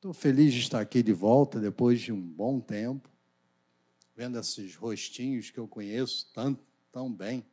Estou 0.00 0.14
feliz 0.14 0.54
de 0.54 0.60
estar 0.60 0.80
aqui 0.80 1.02
de 1.02 1.12
volta 1.12 1.60
depois 1.60 2.00
de 2.00 2.10
um 2.10 2.18
bom 2.18 2.58
tempo, 2.58 3.06
vendo 4.16 4.38
esses 4.38 4.74
rostinhos 4.74 5.50
que 5.50 5.60
eu 5.60 5.68
conheço 5.68 6.30
tanto, 6.32 6.64
tão 6.90 7.12
bem. 7.12 7.44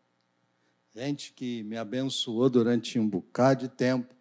Gente 0.95 1.33
que 1.33 1.61
me 1.63 1.75
abençoou 1.75 2.49
durante 2.49 2.97
um 2.97 3.05
bocado 3.05 3.67
de 3.67 3.67
tempo. 3.67 4.15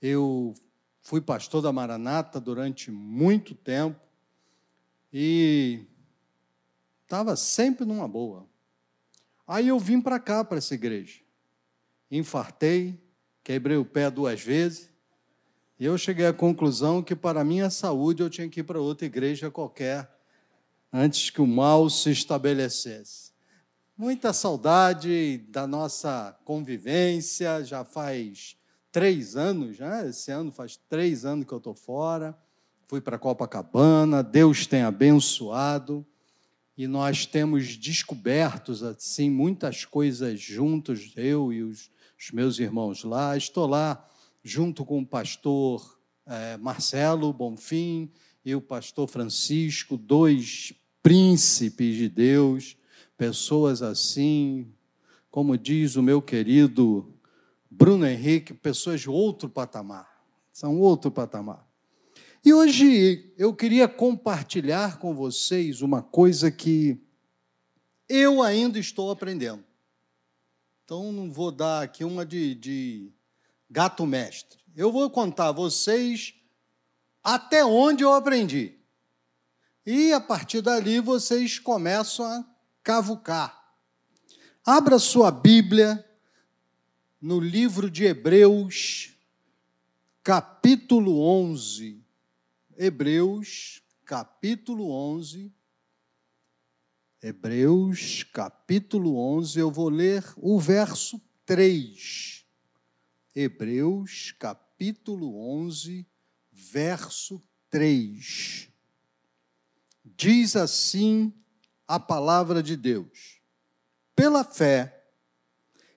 Eu 0.00 0.54
fui 1.00 1.20
pastor 1.20 1.60
da 1.60 1.72
Maranata 1.72 2.40
durante 2.40 2.88
muito 2.92 3.52
tempo 3.52 4.00
e 5.12 5.84
estava 7.02 7.34
sempre 7.34 7.84
numa 7.84 8.06
boa. 8.06 8.46
Aí 9.44 9.66
eu 9.66 9.78
vim 9.80 10.00
para 10.00 10.20
cá, 10.20 10.44
para 10.44 10.58
essa 10.58 10.74
igreja. 10.74 11.20
Infartei, 12.08 12.96
quebrei 13.42 13.76
o 13.76 13.84
pé 13.84 14.08
duas 14.08 14.40
vezes 14.40 14.91
e 15.82 15.84
eu 15.84 15.98
cheguei 15.98 16.26
à 16.26 16.32
conclusão 16.32 17.02
que, 17.02 17.12
para 17.12 17.42
minha 17.42 17.68
saúde, 17.68 18.22
eu 18.22 18.30
tinha 18.30 18.48
que 18.48 18.60
ir 18.60 18.62
para 18.62 18.80
outra 18.80 19.04
igreja 19.04 19.50
qualquer, 19.50 20.08
antes 20.92 21.28
que 21.28 21.42
o 21.42 21.46
mal 21.46 21.90
se 21.90 22.08
estabelecesse. 22.12 23.32
Muita 23.98 24.32
saudade 24.32 25.38
da 25.48 25.66
nossa 25.66 26.38
convivência, 26.44 27.64
já 27.64 27.84
faz 27.84 28.56
três 28.92 29.34
anos, 29.34 29.80
né? 29.80 30.08
esse 30.08 30.30
ano 30.30 30.52
faz 30.52 30.76
três 30.88 31.24
anos 31.24 31.46
que 31.46 31.52
eu 31.52 31.58
estou 31.58 31.74
fora. 31.74 32.38
Fui 32.86 33.00
para 33.00 33.18
Copacabana, 33.18 34.22
Deus 34.22 34.68
tem 34.68 34.82
abençoado 34.82 36.06
e 36.78 36.86
nós 36.86 37.26
temos 37.26 37.76
descobertos 37.76 38.84
assim 38.84 39.28
muitas 39.28 39.84
coisas 39.84 40.40
juntos, 40.40 41.12
eu 41.16 41.52
e 41.52 41.60
os, 41.64 41.90
os 42.16 42.30
meus 42.30 42.60
irmãos 42.60 43.02
lá. 43.02 43.36
Estou 43.36 43.66
lá 43.66 44.08
junto 44.42 44.84
com 44.84 45.00
o 45.00 45.06
pastor 45.06 45.98
é, 46.26 46.56
Marcelo 46.56 47.32
Bonfim 47.32 48.10
e 48.44 48.54
o 48.54 48.60
pastor 48.60 49.08
Francisco, 49.08 49.96
dois 49.96 50.72
príncipes 51.02 51.96
de 51.96 52.08
Deus, 52.08 52.76
pessoas 53.16 53.82
assim, 53.82 54.72
como 55.30 55.56
diz 55.56 55.96
o 55.96 56.02
meu 56.02 56.20
querido 56.20 57.12
Bruno 57.70 58.06
Henrique, 58.06 58.52
pessoas 58.52 59.00
de 59.00 59.10
outro 59.10 59.48
patamar, 59.48 60.08
são 60.52 60.78
outro 60.78 61.10
patamar. 61.10 61.66
E 62.44 62.52
hoje 62.52 63.32
eu 63.38 63.54
queria 63.54 63.86
compartilhar 63.86 64.98
com 64.98 65.14
vocês 65.14 65.80
uma 65.80 66.02
coisa 66.02 66.50
que 66.50 67.00
eu 68.08 68.42
ainda 68.42 68.78
estou 68.78 69.10
aprendendo. 69.10 69.64
Então, 70.84 71.12
não 71.12 71.30
vou 71.30 71.52
dar 71.52 71.82
aqui 71.82 72.04
uma 72.04 72.26
de, 72.26 72.54
de 72.56 73.12
gato 73.72 74.04
mestre. 74.04 74.58
Eu 74.76 74.92
vou 74.92 75.08
contar 75.08 75.48
a 75.48 75.52
vocês 75.52 76.34
até 77.24 77.64
onde 77.64 78.04
eu 78.04 78.12
aprendi. 78.12 78.78
E 79.86 80.12
a 80.12 80.20
partir 80.20 80.60
dali 80.60 81.00
vocês 81.00 81.58
começam 81.58 82.26
a 82.26 82.44
cavucar. 82.82 83.74
Abra 84.64 84.98
sua 84.98 85.30
Bíblia 85.30 86.04
no 87.18 87.40
livro 87.40 87.90
de 87.90 88.04
Hebreus, 88.04 89.14
capítulo 90.22 91.18
11. 91.20 92.04
Hebreus, 92.76 93.82
capítulo 94.04 94.90
11. 94.90 95.50
Hebreus, 97.22 98.22
capítulo 98.24 99.16
11, 99.16 99.58
eu 99.58 99.70
vou 99.70 99.88
ler 99.88 100.24
o 100.36 100.60
verso 100.60 101.18
3. 101.46 102.31
Hebreus 103.34 104.34
capítulo 104.38 105.38
11, 105.64 106.06
verso 106.52 107.42
3. 107.70 108.68
Diz 110.04 110.54
assim 110.54 111.32
a 111.88 111.98
palavra 111.98 112.62
de 112.62 112.76
Deus: 112.76 113.40
Pela 114.14 114.44
fé, 114.44 115.02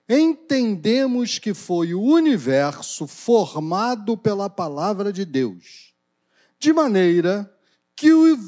entendemos 0.08 1.38
que 1.38 1.52
foi 1.52 1.92
o 1.92 2.00
universo 2.00 3.06
formado 3.06 4.16
pela 4.16 4.48
palavra 4.48 5.12
de 5.12 5.26
Deus, 5.26 5.94
de 6.58 6.72
maneira 6.72 7.54
que 7.94 8.14
o 8.14 8.38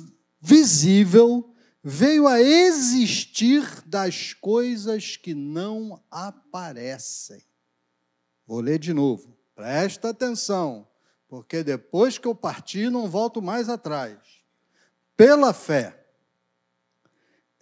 visível 0.41 1.55
veio 1.85 2.27
a 2.27 2.41
existir 2.41 3.63
das 3.85 4.33
coisas 4.33 5.17
que 5.19 5.35
não 5.35 6.03
aparecem. 6.11 7.48
Vou 8.49 8.61
ler 8.61 8.79
de 8.79 8.95
novo. 8.95 9.37
Presta 9.55 10.09
atenção, 10.09 10.89
porque 11.29 11.63
depois 11.63 12.17
que 12.17 12.27
eu 12.27 12.35
partir, 12.35 12.91
não 12.91 13.07
volto 13.07 13.43
mais 13.43 13.69
atrás. 13.69 14.17
Pela 15.15 15.53
fé, 15.53 16.03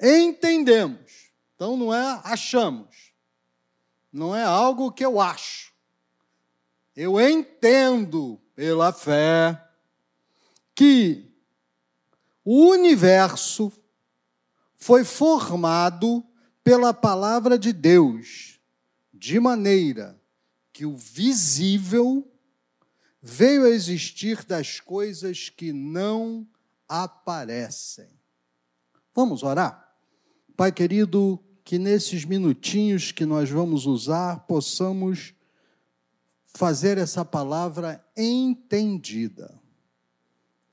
entendemos. 0.00 1.32
Então 1.56 1.76
não 1.76 1.92
é 1.92 2.20
achamos. 2.22 3.12
Não 4.12 4.34
é 4.36 4.44
algo 4.44 4.92
que 4.92 5.04
eu 5.04 5.20
acho. 5.20 5.72
Eu 6.94 7.20
entendo 7.20 8.40
pela 8.54 8.92
fé 8.92 9.60
que 10.72 11.28
o 12.44 12.68
universo 12.68 13.72
foi 14.76 15.02
formado 15.02 16.24
pela 16.62 16.94
palavra 16.94 17.58
de 17.58 17.72
Deus, 17.72 18.60
de 19.12 19.40
maneira 19.40 20.16
que 20.76 20.84
o 20.84 20.94
visível 20.94 22.30
veio 23.22 23.64
a 23.64 23.70
existir 23.70 24.44
das 24.44 24.78
coisas 24.78 25.48
que 25.48 25.72
não 25.72 26.46
aparecem. 26.86 28.10
Vamos 29.14 29.42
orar? 29.42 29.96
Pai 30.54 30.70
querido, 30.70 31.42
que 31.64 31.78
nesses 31.78 32.26
minutinhos 32.26 33.10
que 33.10 33.24
nós 33.24 33.48
vamos 33.48 33.86
usar, 33.86 34.40
possamos 34.40 35.32
fazer 36.44 36.98
essa 36.98 37.24
palavra 37.24 38.06
entendida. 38.14 39.58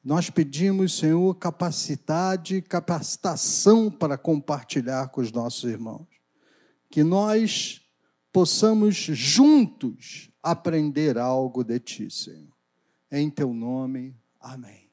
Nós 0.04 0.30
pedimos, 0.30 0.98
Senhor, 0.98 1.34
capacidade, 1.36 2.62
capacitação 2.62 3.90
para 3.90 4.18
compartilhar 4.18 5.08
com 5.08 5.22
os 5.22 5.32
nossos 5.32 5.64
irmãos. 5.64 6.08
Que 6.90 7.06
nós 7.06 7.83
possamos 8.34 8.96
juntos 8.96 10.32
aprender 10.42 11.20
algo 11.20 11.64
de 11.64 11.80
ti, 11.80 12.10
Senhor. 12.10 12.52
Em 13.12 13.30
teu 13.30 13.54
nome, 13.54 14.16
amém. 14.42 14.90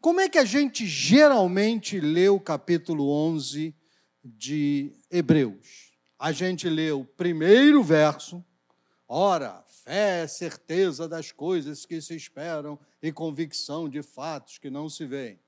Como 0.00 0.18
é 0.18 0.28
que 0.28 0.38
a 0.38 0.44
gente 0.44 0.86
geralmente 0.86 2.00
lê 2.00 2.28
o 2.30 2.40
capítulo 2.40 3.08
11 3.08 3.74
de 4.24 4.92
Hebreus? 5.10 5.92
A 6.18 6.32
gente 6.32 6.68
lê 6.68 6.90
o 6.90 7.04
primeiro 7.04 7.82
verso, 7.82 8.42
ora, 9.06 9.62
fé 9.68 10.22
é 10.22 10.26
certeza 10.26 11.06
das 11.06 11.30
coisas 11.30 11.84
que 11.84 12.00
se 12.00 12.16
esperam 12.16 12.78
e 13.02 13.12
convicção 13.12 13.88
de 13.88 14.02
fatos 14.02 14.56
que 14.56 14.70
não 14.70 14.88
se 14.88 15.04
veem. 15.04 15.38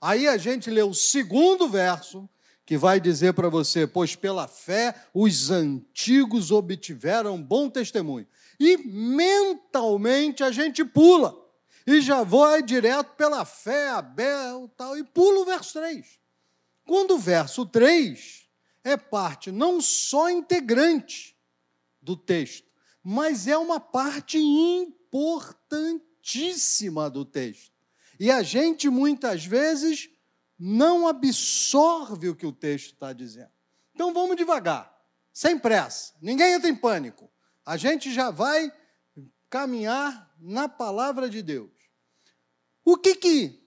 Aí 0.00 0.26
a 0.26 0.36
gente 0.36 0.68
lê 0.68 0.82
o 0.82 0.92
segundo 0.92 1.68
verso, 1.68 2.28
que 2.66 2.76
vai 2.76 3.00
dizer 3.00 3.32
para 3.34 3.48
você: 3.48 3.86
Pois 3.86 4.16
pela 4.16 4.48
fé 4.48 4.94
os 5.12 5.50
antigos 5.50 6.50
obtiveram 6.50 7.42
bom 7.42 7.68
testemunho. 7.68 8.26
E 8.58 8.76
mentalmente 8.76 10.42
a 10.42 10.50
gente 10.50 10.84
pula. 10.84 11.40
E 11.86 12.00
já 12.00 12.22
vai 12.22 12.62
direto 12.62 13.12
pela 13.14 13.44
fé, 13.44 13.90
Abel 13.90 14.70
tal, 14.76 14.96
e 14.96 15.04
pula 15.04 15.40
o 15.40 15.44
verso 15.44 15.74
3. 15.74 16.18
Quando 16.86 17.14
o 17.14 17.18
verso 17.18 17.66
3 17.66 18.48
é 18.82 18.96
parte 18.96 19.52
não 19.52 19.78
só 19.80 20.30
integrante 20.30 21.36
do 22.00 22.16
texto, 22.16 22.66
mas 23.02 23.46
é 23.46 23.58
uma 23.58 23.78
parte 23.78 24.38
importantíssima 24.38 27.10
do 27.10 27.24
texto. 27.24 27.74
E 28.18 28.30
a 28.30 28.42
gente 28.42 28.88
muitas 28.88 29.44
vezes 29.44 30.08
não 30.66 31.06
absorve 31.06 32.30
o 32.30 32.34
que 32.34 32.46
o 32.46 32.52
texto 32.52 32.94
está 32.94 33.12
dizendo. 33.12 33.50
Então 33.94 34.14
vamos 34.14 34.34
devagar, 34.34 34.98
sem 35.30 35.58
pressa, 35.58 36.14
ninguém 36.22 36.54
entra 36.54 36.70
em 36.70 36.74
pânico. 36.74 37.30
A 37.66 37.76
gente 37.76 38.10
já 38.10 38.30
vai 38.30 38.72
caminhar 39.50 40.34
na 40.40 40.66
palavra 40.66 41.28
de 41.28 41.42
Deus. 41.42 41.70
O 42.82 42.96
que 42.96 43.14
que 43.14 43.62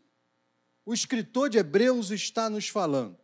o 0.84 0.92
escritor 0.92 1.52
de 1.52 1.60
Hebreus 1.60 2.10
está 2.10 2.50
nos 2.50 2.68
falando? 2.68 3.16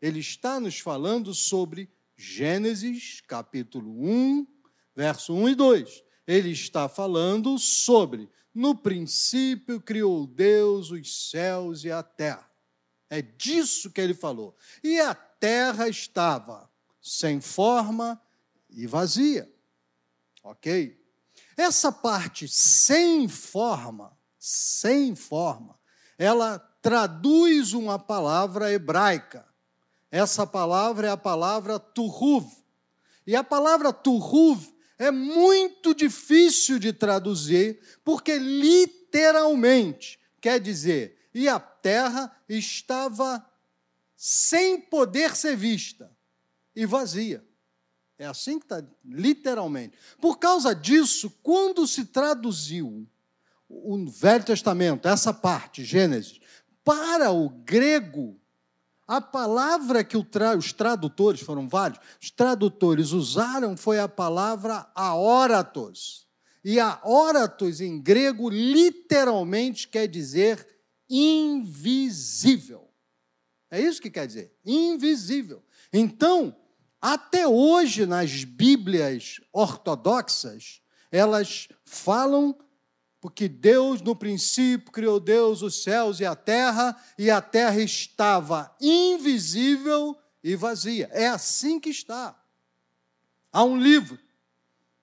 Ele 0.00 0.20
está 0.20 0.60
nos 0.60 0.78
falando 0.78 1.34
sobre 1.34 1.90
Gênesis, 2.16 3.20
capítulo 3.20 3.90
1, 3.90 4.46
verso 4.94 5.34
1 5.34 5.48
e 5.48 5.54
2. 5.56 6.04
Ele 6.24 6.50
está 6.50 6.88
falando 6.88 7.58
sobre 7.58 8.30
no 8.54 8.76
princípio 8.76 9.80
criou 9.80 10.24
Deus 10.24 10.92
os 10.92 11.30
céus 11.30 11.82
e 11.82 11.90
a 11.90 12.00
terra. 12.00 12.51
É 13.12 13.20
disso 13.20 13.90
que 13.90 14.00
ele 14.00 14.14
falou. 14.14 14.56
E 14.82 14.98
a 14.98 15.14
terra 15.14 15.86
estava 15.86 16.66
sem 16.98 17.42
forma 17.42 18.18
e 18.70 18.86
vazia. 18.86 19.52
Ok? 20.42 20.98
Essa 21.54 21.92
parte 21.92 22.48
sem 22.48 23.28
forma, 23.28 24.16
sem 24.38 25.14
forma. 25.14 25.78
Ela 26.16 26.58
traduz 26.80 27.74
uma 27.74 27.98
palavra 27.98 28.72
hebraica. 28.72 29.46
Essa 30.10 30.46
palavra 30.46 31.08
é 31.08 31.10
a 31.10 31.16
palavra 31.18 31.78
turruv. 31.78 32.50
E 33.26 33.36
a 33.36 33.44
palavra 33.44 33.92
turruv 33.92 34.72
é 34.98 35.10
muito 35.10 35.94
difícil 35.94 36.78
de 36.78 36.94
traduzir, 36.94 37.78
porque 38.02 38.38
literalmente 38.38 40.18
quer 40.40 40.58
dizer, 40.58 41.21
e 41.34 41.48
a 41.48 41.58
terra 41.58 42.34
estava 42.48 43.44
sem 44.16 44.80
poder 44.80 45.34
ser 45.34 45.56
vista 45.56 46.10
e 46.74 46.86
vazia. 46.86 47.44
É 48.18 48.26
assim 48.26 48.58
que 48.58 48.64
está, 48.64 48.82
literalmente. 49.04 49.96
Por 50.20 50.38
causa 50.38 50.74
disso, 50.74 51.30
quando 51.42 51.86
se 51.86 52.04
traduziu 52.04 53.06
o 53.68 54.06
Velho 54.08 54.44
Testamento, 54.44 55.08
essa 55.08 55.32
parte, 55.32 55.84
Gênesis, 55.84 56.38
para 56.84 57.32
o 57.32 57.48
grego, 57.48 58.38
a 59.08 59.20
palavra 59.20 60.04
que 60.04 60.16
os 60.16 60.72
tradutores, 60.72 61.40
foram 61.40 61.68
vários, 61.68 61.98
os 62.20 62.30
tradutores 62.30 63.10
usaram 63.10 63.76
foi 63.76 63.98
a 63.98 64.08
palavra 64.08 64.88
aoratos. 64.94 66.26
E 66.64 66.78
aoratos 66.78 67.80
em 67.80 68.00
grego 68.00 68.48
literalmente 68.48 69.88
quer 69.88 70.06
dizer 70.06 70.71
invisível. 71.12 72.88
É 73.70 73.80
isso 73.80 74.00
que 74.00 74.10
quer 74.10 74.26
dizer, 74.26 74.56
invisível. 74.64 75.62
Então, 75.92 76.56
até 77.00 77.46
hoje, 77.46 78.06
nas 78.06 78.44
Bíblias 78.44 79.40
ortodoxas, 79.52 80.80
elas 81.10 81.68
falam 81.84 82.56
porque 83.20 83.48
Deus, 83.48 84.02
no 84.02 84.16
princípio, 84.16 84.90
criou 84.90 85.20
Deus 85.20 85.62
os 85.62 85.84
céus 85.84 86.18
e 86.18 86.26
a 86.26 86.34
terra, 86.34 87.00
e 87.16 87.30
a 87.30 87.40
terra 87.40 87.80
estava 87.80 88.74
invisível 88.80 90.18
e 90.42 90.56
vazia. 90.56 91.08
É 91.12 91.28
assim 91.28 91.78
que 91.78 91.90
está. 91.90 92.36
Há 93.52 93.62
um 93.62 93.76
livro, 93.76 94.18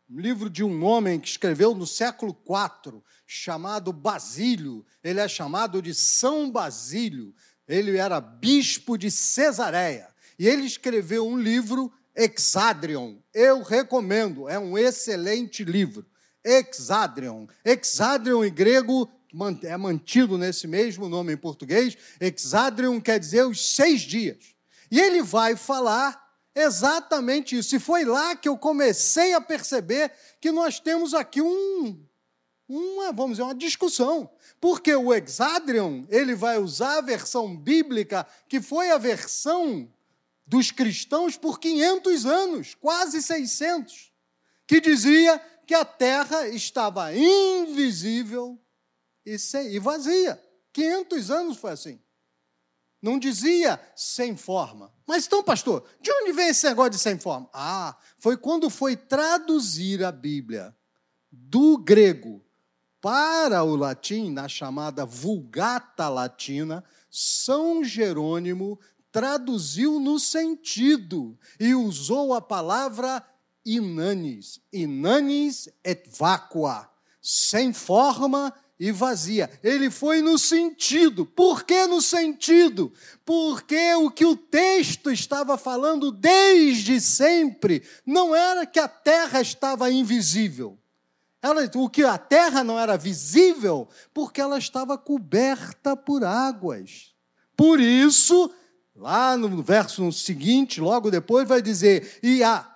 livro 0.10 0.50
de 0.50 0.64
um 0.64 0.84
homem 0.84 1.20
que 1.20 1.28
escreveu 1.28 1.76
no 1.76 1.86
século 1.86 2.36
IV, 2.48 3.02
chamado 3.28 3.94
Basílio. 3.94 4.86
Ele 5.04 5.20
é 5.20 5.28
chamado 5.28 5.82
de 5.82 5.94
São 5.94 6.50
Basílio. 6.52 7.34
Ele 7.68 7.98
era 7.98 8.20
bispo 8.20 8.98
de 8.98 9.12
Cesareia. 9.12 10.08
E 10.38 10.48
ele 10.48 10.64
escreveu 10.64 11.28
um 11.28 11.38
livro, 11.38 11.92
Exadrion. 12.16 13.18
Eu 13.34 13.62
recomendo, 13.62 14.50
é 14.50 14.58
um 14.58 14.78
excelente 14.78 15.64
livro. 15.64 16.06
Exadrion. 16.44 17.46
Exadrion 17.64 18.44
em 18.44 18.54
grego 18.54 19.08
é 19.64 19.78
mantido 19.78 20.38
nesse 20.38 20.68
mesmo 20.68 21.08
nome 21.08 21.34
em 21.34 21.38
português. 21.38 21.96
Exadrion 22.20 23.00
quer 23.00 23.20
dizer 23.20 23.46
os 23.46 23.76
seis 23.76 24.02
dias. 24.02 24.56
E 24.90 25.00
ele 25.00 25.22
vai 25.22 25.56
falar 25.56 26.29
exatamente 26.56 27.58
isso. 27.58 27.76
E 27.76 27.80
foi 27.80 28.06
lá 28.06 28.36
que 28.36 28.48
eu 28.50 28.58
comecei 28.58 29.34
a 29.34 29.42
perceber 29.42 30.12
que 30.42 30.52
nós 30.52 30.80
temos 30.80 31.14
aqui 31.14 31.42
um, 31.42 32.04
uma, 32.68 33.12
vamos 33.12 33.32
dizer, 33.32 33.44
uma 33.44 33.56
discussão. 33.56 34.30
Porque 34.60 34.94
o 34.94 35.14
Exadrion, 35.14 36.06
ele 36.10 36.36
vai 36.36 36.58
usar 36.58 36.98
a 36.98 37.02
versão 37.02 37.56
bíblica, 37.56 38.28
que 38.48 38.62
foi 38.62 38.90
a 38.90 38.98
versão 38.98 39.92
dos 40.46 40.72
cristãos 40.72 41.38
por 41.38 41.60
500 41.60 42.26
anos, 42.26 42.76
quase 42.76 43.22
600, 43.22 44.12
que 44.68 44.82
dizia 44.82 45.40
que 45.66 45.76
a 45.76 45.86
terra 45.86 46.48
estava 46.48 47.16
invisível 47.16 48.60
e 49.26 49.80
vazia. 49.80 50.42
500 50.74 51.32
anos 51.32 51.58
foi 51.58 51.72
assim. 51.72 52.00
Não 53.02 53.18
dizia 53.18 53.80
sem 53.96 54.36
forma. 54.36 54.92
Mas 55.08 55.26
então, 55.26 55.44
pastor, 55.44 55.86
de 56.02 56.12
onde 56.12 56.34
vem 56.34 56.50
esse 56.50 56.68
negócio 56.68 56.92
de 56.92 57.00
sem 57.00 57.18
forma? 57.18 57.50
Ah, 57.54 57.96
foi 58.18 58.36
quando 58.36 58.70
foi 58.70 58.96
traduzir 58.96 60.04
a 60.04 60.12
Bíblia 60.12 60.76
do 61.32 61.78
grego 61.78 62.44
para 63.02 63.64
o 63.64 63.76
latim, 63.76 64.30
na 64.30 64.48
chamada 64.50 65.06
Vulgata 65.06 66.10
Latina, 66.10 66.84
São 67.10 67.84
Jerônimo 67.84 68.78
traduziu 69.12 70.00
no 70.00 70.20
sentido 70.20 71.38
e 71.60 71.74
usou 71.74 72.34
a 72.34 72.42
palavra 72.42 73.26
inanis. 73.66 74.60
Inanis 74.72 75.70
et 75.84 76.10
vacua, 76.18 76.90
sem 77.22 77.74
forma 77.74 78.54
e 78.54 78.69
vazia. 78.92 79.50
Ele 79.64 79.90
foi 79.90 80.22
no 80.22 80.38
sentido. 80.38 81.26
Por 81.26 81.64
que 81.64 81.86
no 81.88 82.02
sentido? 82.02 82.94
Porque 83.26 83.94
o 83.96 84.10
que 84.10 84.26
o 84.26 84.36
texto 84.36 85.12
estava 85.12 85.58
falando 85.58 86.12
desde 86.12 87.02
sempre 87.02 87.84
não 88.06 88.36
era 88.36 88.66
que 88.66 88.80
a 88.80 88.88
terra 88.88 89.42
estava 89.42 89.92
invisível. 89.92 90.78
Ela, 91.42 91.70
o 91.76 91.90
que 91.90 92.04
a 92.04 92.18
terra 92.18 92.64
não 92.64 92.80
era 92.80 92.98
visível, 92.98 93.88
porque 94.14 94.42
ela 94.42 94.58
estava 94.58 94.98
coberta 94.98 95.96
por 95.96 96.24
águas. 96.24 97.14
Por 97.56 97.80
isso 97.80 98.52
Lá 99.00 99.38
no 99.38 99.64
verso 99.64 100.12
seguinte, 100.12 100.82
logo 100.82 101.10
depois, 101.10 101.48
vai 101.48 101.62
dizer: 101.62 102.20
E 102.22 102.44
há, 102.44 102.70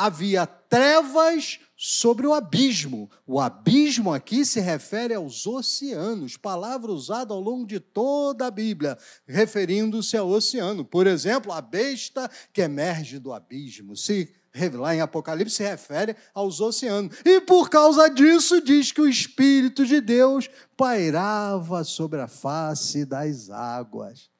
havia 0.00 0.46
trevas 0.46 1.60
sobre 1.76 2.26
o 2.26 2.32
abismo. 2.32 3.10
O 3.26 3.38
abismo 3.38 4.14
aqui 4.14 4.46
se 4.46 4.58
refere 4.58 5.12
aos 5.12 5.46
oceanos, 5.46 6.38
palavra 6.38 6.90
usada 6.90 7.34
ao 7.34 7.40
longo 7.40 7.66
de 7.66 7.78
toda 7.78 8.46
a 8.46 8.50
Bíblia, 8.50 8.96
referindo-se 9.26 10.16
ao 10.16 10.28
oceano. 10.28 10.86
Por 10.86 11.06
exemplo, 11.06 11.52
a 11.52 11.60
besta 11.60 12.30
que 12.50 12.62
emerge 12.62 13.18
do 13.18 13.30
abismo. 13.30 13.94
Se 13.94 14.34
lá 14.72 14.94
em 14.94 15.02
Apocalipse 15.02 15.56
se 15.56 15.62
refere 15.64 16.16
aos 16.34 16.60
oceanos. 16.60 17.16
E 17.22 17.40
por 17.42 17.68
causa 17.68 18.08
disso 18.08 18.60
diz 18.62 18.90
que 18.90 19.02
o 19.02 19.08
Espírito 19.08 19.84
de 19.84 20.00
Deus 20.00 20.48
pairava 20.78 21.84
sobre 21.84 22.20
a 22.20 22.26
face 22.26 23.04
das 23.04 23.50
águas. 23.50 24.30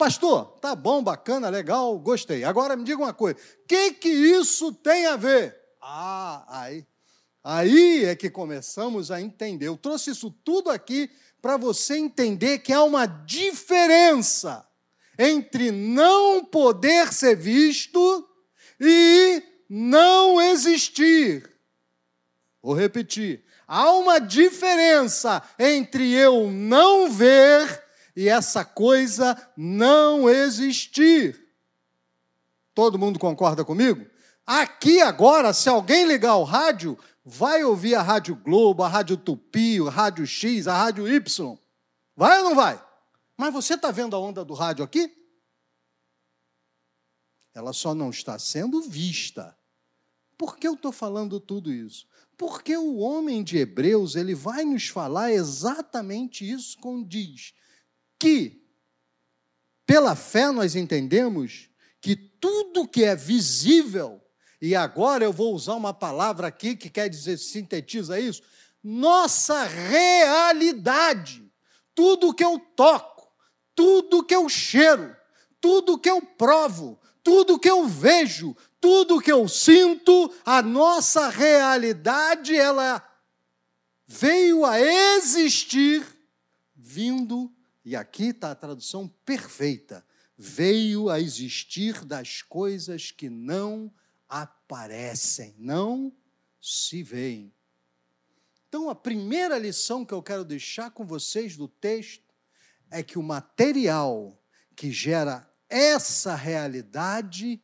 Pastor, 0.00 0.46
tá 0.62 0.74
bom, 0.74 1.02
bacana, 1.02 1.50
legal, 1.50 1.98
gostei. 1.98 2.42
Agora 2.42 2.74
me 2.74 2.84
diga 2.84 3.02
uma 3.02 3.12
coisa: 3.12 3.38
o 3.38 3.66
que, 3.66 3.92
que 3.92 4.08
isso 4.08 4.72
tem 4.72 5.04
a 5.04 5.14
ver? 5.14 5.54
Ah, 5.78 6.42
aí. 6.48 6.86
Aí 7.44 8.06
é 8.06 8.16
que 8.16 8.30
começamos 8.30 9.10
a 9.10 9.20
entender. 9.20 9.68
Eu 9.68 9.76
trouxe 9.76 10.12
isso 10.12 10.30
tudo 10.42 10.70
aqui 10.70 11.10
para 11.42 11.58
você 11.58 11.98
entender 11.98 12.60
que 12.60 12.72
há 12.72 12.82
uma 12.82 13.04
diferença 13.04 14.66
entre 15.18 15.70
não 15.70 16.46
poder 16.46 17.12
ser 17.12 17.36
visto 17.36 18.26
e 18.80 19.42
não 19.68 20.40
existir. 20.40 21.54
Vou 22.62 22.72
repetir. 22.72 23.44
Há 23.68 23.92
uma 23.92 24.18
diferença 24.18 25.42
entre 25.58 26.10
eu 26.10 26.50
não 26.50 27.10
ver 27.10 27.89
e 28.20 28.28
essa 28.28 28.66
coisa 28.66 29.34
não 29.56 30.28
existir. 30.28 31.42
Todo 32.74 32.98
mundo 32.98 33.18
concorda 33.18 33.64
comigo? 33.64 34.04
Aqui 34.44 35.00
agora, 35.00 35.54
se 35.54 35.70
alguém 35.70 36.04
ligar 36.04 36.36
o 36.36 36.44
rádio, 36.44 36.98
vai 37.24 37.64
ouvir 37.64 37.94
a 37.94 38.02
Rádio 38.02 38.36
Globo, 38.36 38.82
a 38.82 38.88
Rádio 38.88 39.16
Tupi, 39.16 39.80
a 39.80 39.88
Rádio 39.88 40.26
X, 40.26 40.68
a 40.68 40.76
Rádio 40.76 41.08
Y. 41.08 41.58
Vai 42.14 42.42
ou 42.42 42.50
não 42.50 42.54
vai? 42.54 42.84
Mas 43.38 43.54
você 43.54 43.72
está 43.72 43.90
vendo 43.90 44.14
a 44.14 44.18
onda 44.18 44.44
do 44.44 44.52
rádio 44.52 44.84
aqui? 44.84 45.10
Ela 47.54 47.72
só 47.72 47.94
não 47.94 48.10
está 48.10 48.38
sendo 48.38 48.82
vista. 48.82 49.56
Por 50.36 50.58
que 50.58 50.68
eu 50.68 50.74
estou 50.74 50.92
falando 50.92 51.40
tudo 51.40 51.72
isso? 51.72 52.06
Porque 52.36 52.76
o 52.76 52.98
homem 52.98 53.42
de 53.42 53.56
Hebreus 53.56 54.14
ele 54.14 54.34
vai 54.34 54.62
nos 54.66 54.88
falar 54.88 55.32
exatamente 55.32 56.46
isso 56.46 56.76
quando 56.80 57.08
diz 57.08 57.58
que, 58.20 58.62
pela 59.86 60.14
fé, 60.14 60.52
nós 60.52 60.76
entendemos 60.76 61.70
que 62.00 62.14
tudo 62.14 62.86
que 62.86 63.02
é 63.02 63.16
visível, 63.16 64.20
e 64.60 64.76
agora 64.76 65.24
eu 65.24 65.32
vou 65.32 65.54
usar 65.54 65.74
uma 65.74 65.94
palavra 65.94 66.46
aqui 66.46 66.76
que 66.76 66.90
quer 66.90 67.08
dizer, 67.08 67.38
sintetiza 67.38 68.20
isso, 68.20 68.42
nossa 68.84 69.64
realidade, 69.64 71.50
tudo 71.94 72.34
que 72.34 72.44
eu 72.44 72.58
toco, 72.76 73.32
tudo 73.74 74.22
que 74.22 74.34
eu 74.34 74.48
cheiro, 74.48 75.16
tudo 75.60 75.98
que 75.98 76.08
eu 76.08 76.20
provo, 76.22 77.00
tudo 77.22 77.58
que 77.58 77.68
eu 77.68 77.86
vejo, 77.86 78.56
tudo 78.80 79.20
que 79.20 79.32
eu 79.32 79.48
sinto, 79.48 80.32
a 80.44 80.62
nossa 80.62 81.28
realidade, 81.28 82.54
ela 82.54 83.06
veio 84.06 84.64
a 84.64 84.80
existir 84.80 86.04
vindo 86.74 87.52
e 87.84 87.96
aqui 87.96 88.26
está 88.26 88.50
a 88.50 88.54
tradução 88.54 89.08
perfeita: 89.24 90.04
veio 90.36 91.08
a 91.08 91.20
existir 91.20 92.04
das 92.04 92.42
coisas 92.42 93.10
que 93.10 93.28
não 93.28 93.92
aparecem, 94.28 95.54
não 95.58 96.12
se 96.60 97.02
veem. 97.02 97.52
Então, 98.68 98.88
a 98.88 98.94
primeira 98.94 99.58
lição 99.58 100.04
que 100.04 100.14
eu 100.14 100.22
quero 100.22 100.44
deixar 100.44 100.90
com 100.90 101.04
vocês 101.04 101.56
do 101.56 101.66
texto 101.66 102.32
é 102.90 103.02
que 103.02 103.18
o 103.18 103.22
material 103.22 104.40
que 104.76 104.92
gera 104.92 105.48
essa 105.68 106.34
realidade 106.34 107.62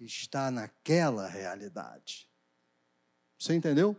está 0.00 0.50
naquela 0.50 1.28
realidade. 1.28 2.28
Você 3.38 3.54
entendeu? 3.54 3.96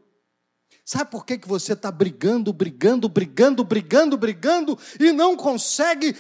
Sabe 0.91 1.12
por 1.12 1.24
que, 1.24 1.38
que 1.38 1.48
você 1.48 1.74
está 1.74 1.91
brigando, 1.91 2.51
brigando, 2.51 3.08
brigando, 3.08 3.63
brigando, 3.63 4.17
brigando 4.17 4.79
e 5.00 5.12
não 5.12 5.38
consegue 5.38 6.17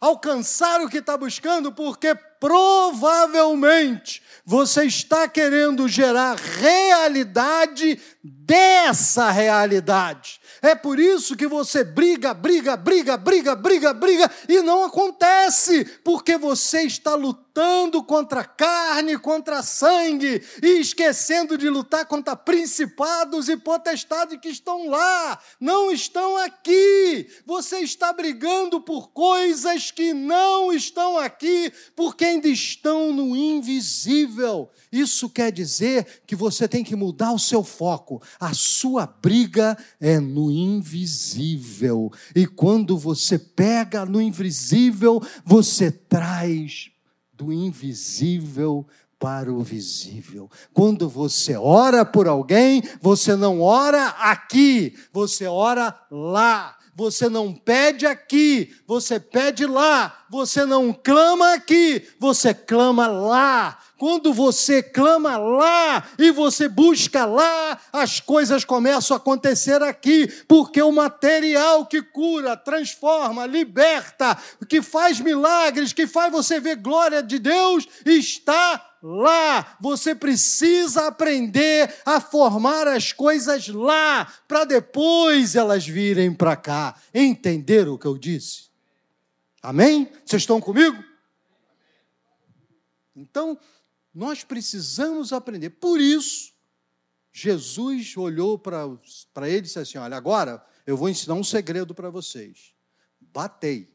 alcançar 0.00 0.80
o 0.80 0.88
que 0.88 0.96
está 0.96 1.18
buscando? 1.18 1.70
Porque 1.70 2.14
provavelmente 2.40 4.22
você 4.42 4.84
está 4.84 5.28
querendo 5.28 5.86
gerar 5.86 6.38
realidade 6.38 8.00
dessa 8.24 9.30
realidade. 9.30 10.40
É 10.62 10.74
por 10.74 10.98
isso 10.98 11.36
que 11.36 11.46
você 11.46 11.84
briga, 11.84 12.32
briga, 12.32 12.78
briga, 12.78 13.18
briga, 13.18 13.54
briga, 13.54 13.92
briga 13.92 14.30
e 14.48 14.62
não 14.62 14.82
acontece, 14.82 15.84
porque 16.02 16.38
você 16.38 16.84
está 16.84 17.14
lutando 17.14 17.49
contra 18.06 18.44
carne, 18.44 19.18
contra 19.18 19.62
sangue 19.62 20.42
e 20.62 20.80
esquecendo 20.80 21.56
de 21.56 21.68
lutar 21.68 22.06
contra 22.06 22.36
principados 22.36 23.48
e 23.48 23.56
potestades 23.56 24.38
que 24.40 24.48
estão 24.48 24.88
lá, 24.88 25.38
não 25.60 25.90
estão 25.90 26.36
aqui. 26.36 27.28
Você 27.46 27.78
está 27.78 28.12
brigando 28.12 28.80
por 28.80 29.10
coisas 29.10 29.90
que 29.90 30.12
não 30.12 30.72
estão 30.72 31.18
aqui, 31.18 31.72
porque 31.94 32.24
ainda 32.24 32.48
estão 32.48 33.12
no 33.12 33.36
invisível. 33.36 34.70
Isso 34.92 35.28
quer 35.28 35.52
dizer 35.52 36.22
que 36.26 36.34
você 36.34 36.66
tem 36.66 36.82
que 36.82 36.96
mudar 36.96 37.32
o 37.32 37.38
seu 37.38 37.62
foco. 37.62 38.20
A 38.38 38.52
sua 38.54 39.06
briga 39.06 39.76
é 40.00 40.18
no 40.18 40.50
invisível. 40.50 42.10
E 42.34 42.46
quando 42.46 42.98
você 42.98 43.38
pega 43.38 44.04
no 44.04 44.20
invisível, 44.20 45.22
você 45.44 45.90
traz 45.90 46.90
do 47.40 47.50
invisível 47.50 48.86
para 49.18 49.50
o 49.50 49.62
visível. 49.62 50.50
Quando 50.74 51.08
você 51.08 51.56
ora 51.56 52.04
por 52.04 52.28
alguém, 52.28 52.82
você 53.00 53.34
não 53.34 53.62
ora 53.62 54.08
aqui, 54.08 54.94
você 55.10 55.46
ora 55.46 55.98
lá. 56.10 56.76
Você 57.00 57.30
não 57.30 57.54
pede 57.54 58.04
aqui, 58.04 58.76
você 58.86 59.18
pede 59.18 59.64
lá. 59.64 60.26
Você 60.28 60.66
não 60.66 60.92
clama 60.92 61.54
aqui, 61.54 62.06
você 62.18 62.52
clama 62.52 63.06
lá. 63.06 63.78
Quando 63.96 64.34
você 64.34 64.82
clama 64.82 65.38
lá 65.38 66.06
e 66.18 66.30
você 66.30 66.68
busca 66.68 67.24
lá, 67.24 67.80
as 67.90 68.20
coisas 68.20 68.66
começam 68.66 69.14
a 69.14 69.18
acontecer 69.18 69.82
aqui, 69.82 70.26
porque 70.46 70.82
o 70.82 70.92
material 70.92 71.86
que 71.86 72.02
cura, 72.02 72.54
transforma, 72.54 73.46
liberta, 73.46 74.36
que 74.68 74.82
faz 74.82 75.20
milagres, 75.20 75.94
que 75.94 76.06
faz 76.06 76.30
você 76.30 76.60
ver 76.60 76.76
glória 76.76 77.22
de 77.22 77.38
Deus, 77.38 77.88
está 78.04 78.89
lá. 79.02 79.76
Você 79.80 80.14
precisa 80.14 81.06
aprender 81.06 81.94
a 82.04 82.20
formar 82.20 82.88
as 82.88 83.12
coisas 83.12 83.68
lá, 83.68 84.24
para 84.46 84.64
depois 84.64 85.54
elas 85.54 85.86
virem 85.86 86.34
para 86.34 86.56
cá. 86.56 87.00
Entenderam 87.14 87.94
o 87.94 87.98
que 87.98 88.06
eu 88.06 88.18
disse? 88.18 88.70
Amém? 89.62 90.10
Vocês 90.24 90.42
estão 90.42 90.60
comigo? 90.60 91.02
Então, 93.14 93.58
nós 94.14 94.44
precisamos 94.44 95.32
aprender. 95.32 95.70
Por 95.70 96.00
isso, 96.00 96.52
Jesus 97.32 98.16
olhou 98.16 98.58
para 98.58 99.48
ele 99.48 99.58
e 99.58 99.62
disse 99.62 99.78
assim: 99.78 99.98
Olha, 99.98 100.16
agora 100.16 100.64
eu 100.86 100.96
vou 100.96 101.08
ensinar 101.08 101.34
um 101.34 101.44
segredo 101.44 101.94
para 101.94 102.10
vocês. 102.10 102.74
Batei. 103.20 103.94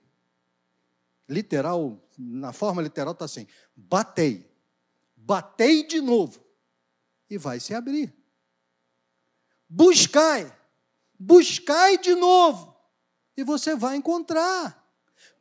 Literal, 1.28 2.00
na 2.18 2.54
forma 2.54 2.82
literal 2.82 3.14
está 3.14 3.26
assim: 3.26 3.48
batei. 3.76 4.50
Batei 5.26 5.88
de 5.88 6.00
novo. 6.00 6.40
E 7.30 7.38
vai 7.38 7.60
se 7.60 7.74
abrir. 7.74 8.14
Buscai. 9.68 10.56
Buscai 11.20 11.98
de 11.98 12.14
novo. 12.14 12.76
E 13.36 13.44
você 13.44 13.76
vai 13.76 13.96
encontrar. 13.96 14.84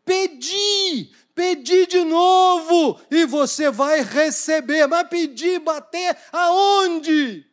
Pedi, 0.04 1.12
Pedir 1.34 1.88
de 1.88 2.04
novo 2.04 3.00
e 3.10 3.26
você 3.26 3.68
vai 3.68 4.02
receber. 4.02 4.86
Mas 4.86 5.08
pedir, 5.08 5.58
bater 5.58 6.16
aonde? 6.32 7.44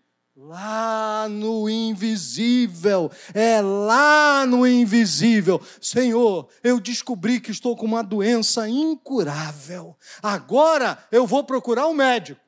Lá 0.44 1.30
no 1.30 1.70
invisível, 1.70 3.12
é 3.32 3.62
lá 3.62 4.44
no 4.44 4.66
invisível. 4.66 5.62
Senhor, 5.80 6.50
eu 6.64 6.80
descobri 6.80 7.40
que 7.40 7.52
estou 7.52 7.78
com 7.78 7.86
uma 7.86 8.02
doença 8.02 8.68
incurável. 8.68 9.96
Agora 10.20 10.98
eu 11.12 11.28
vou 11.28 11.44
procurar 11.44 11.86
um 11.88 11.94
médico. 11.94 12.42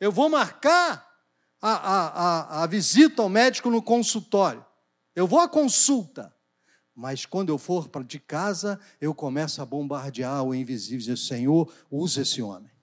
Eu 0.00 0.10
vou 0.10 0.28
marcar 0.28 1.08
a, 1.62 1.70
a, 1.70 2.08
a, 2.08 2.62
a 2.64 2.66
visita 2.66 3.22
ao 3.22 3.28
médico 3.28 3.70
no 3.70 3.80
consultório. 3.80 4.66
Eu 5.14 5.28
vou 5.28 5.38
à 5.38 5.48
consulta. 5.48 6.34
Mas 6.92 7.24
quando 7.24 7.50
eu 7.50 7.58
for 7.58 7.88
de 8.04 8.18
casa, 8.18 8.80
eu 9.00 9.14
começo 9.14 9.62
a 9.62 9.64
bombardear 9.64 10.42
o 10.42 10.52
invisível, 10.52 11.16
Senhor, 11.16 11.72
usa 11.88 12.22
esse 12.22 12.42
homem. 12.42 12.75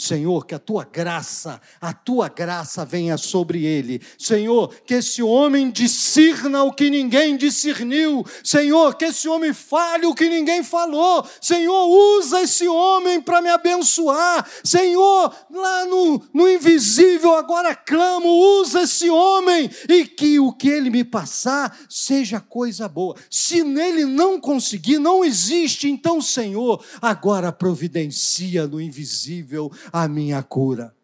Senhor, 0.00 0.46
que 0.46 0.54
a 0.54 0.58
tua 0.58 0.82
graça, 0.90 1.60
a 1.78 1.92
tua 1.92 2.28
graça 2.28 2.86
venha 2.86 3.18
sobre 3.18 3.66
ele. 3.66 4.00
Senhor, 4.18 4.74
que 4.86 4.94
esse 4.94 5.22
homem 5.22 5.70
discirna 5.70 6.64
o 6.64 6.72
que 6.72 6.88
ninguém 6.88 7.36
discerniu. 7.36 8.24
Senhor, 8.42 8.94
que 8.94 9.04
esse 9.04 9.28
homem 9.28 9.52
fale 9.52 10.06
o 10.06 10.14
que 10.14 10.26
ninguém 10.26 10.64
falou. 10.64 11.22
Senhor, 11.38 11.86
usa 12.16 12.40
esse 12.40 12.66
homem 12.66 13.20
para 13.20 13.42
me 13.42 13.50
abençoar. 13.50 14.48
Senhor, 14.64 15.34
lá 15.50 15.84
no, 15.84 16.22
no 16.32 16.48
invisível, 16.48 17.34
agora 17.34 17.74
clamo, 17.74 18.28
usa 18.60 18.84
esse 18.84 19.10
homem 19.10 19.70
e 19.86 20.06
que 20.06 20.40
o 20.40 20.50
que 20.50 20.68
ele 20.70 20.88
me 20.88 21.04
passar 21.04 21.78
seja 21.90 22.40
coisa 22.40 22.88
boa. 22.88 23.16
Se 23.28 23.62
nele 23.62 24.06
não 24.06 24.40
conseguir, 24.40 24.98
não 24.98 25.22
existe, 25.22 25.90
então, 25.90 26.22
Senhor, 26.22 26.82
agora 27.02 27.52
providencia 27.52 28.66
no 28.66 28.80
invisível 28.80 29.70
a 29.92 30.08
minha 30.08 30.42
cura. 30.42 30.94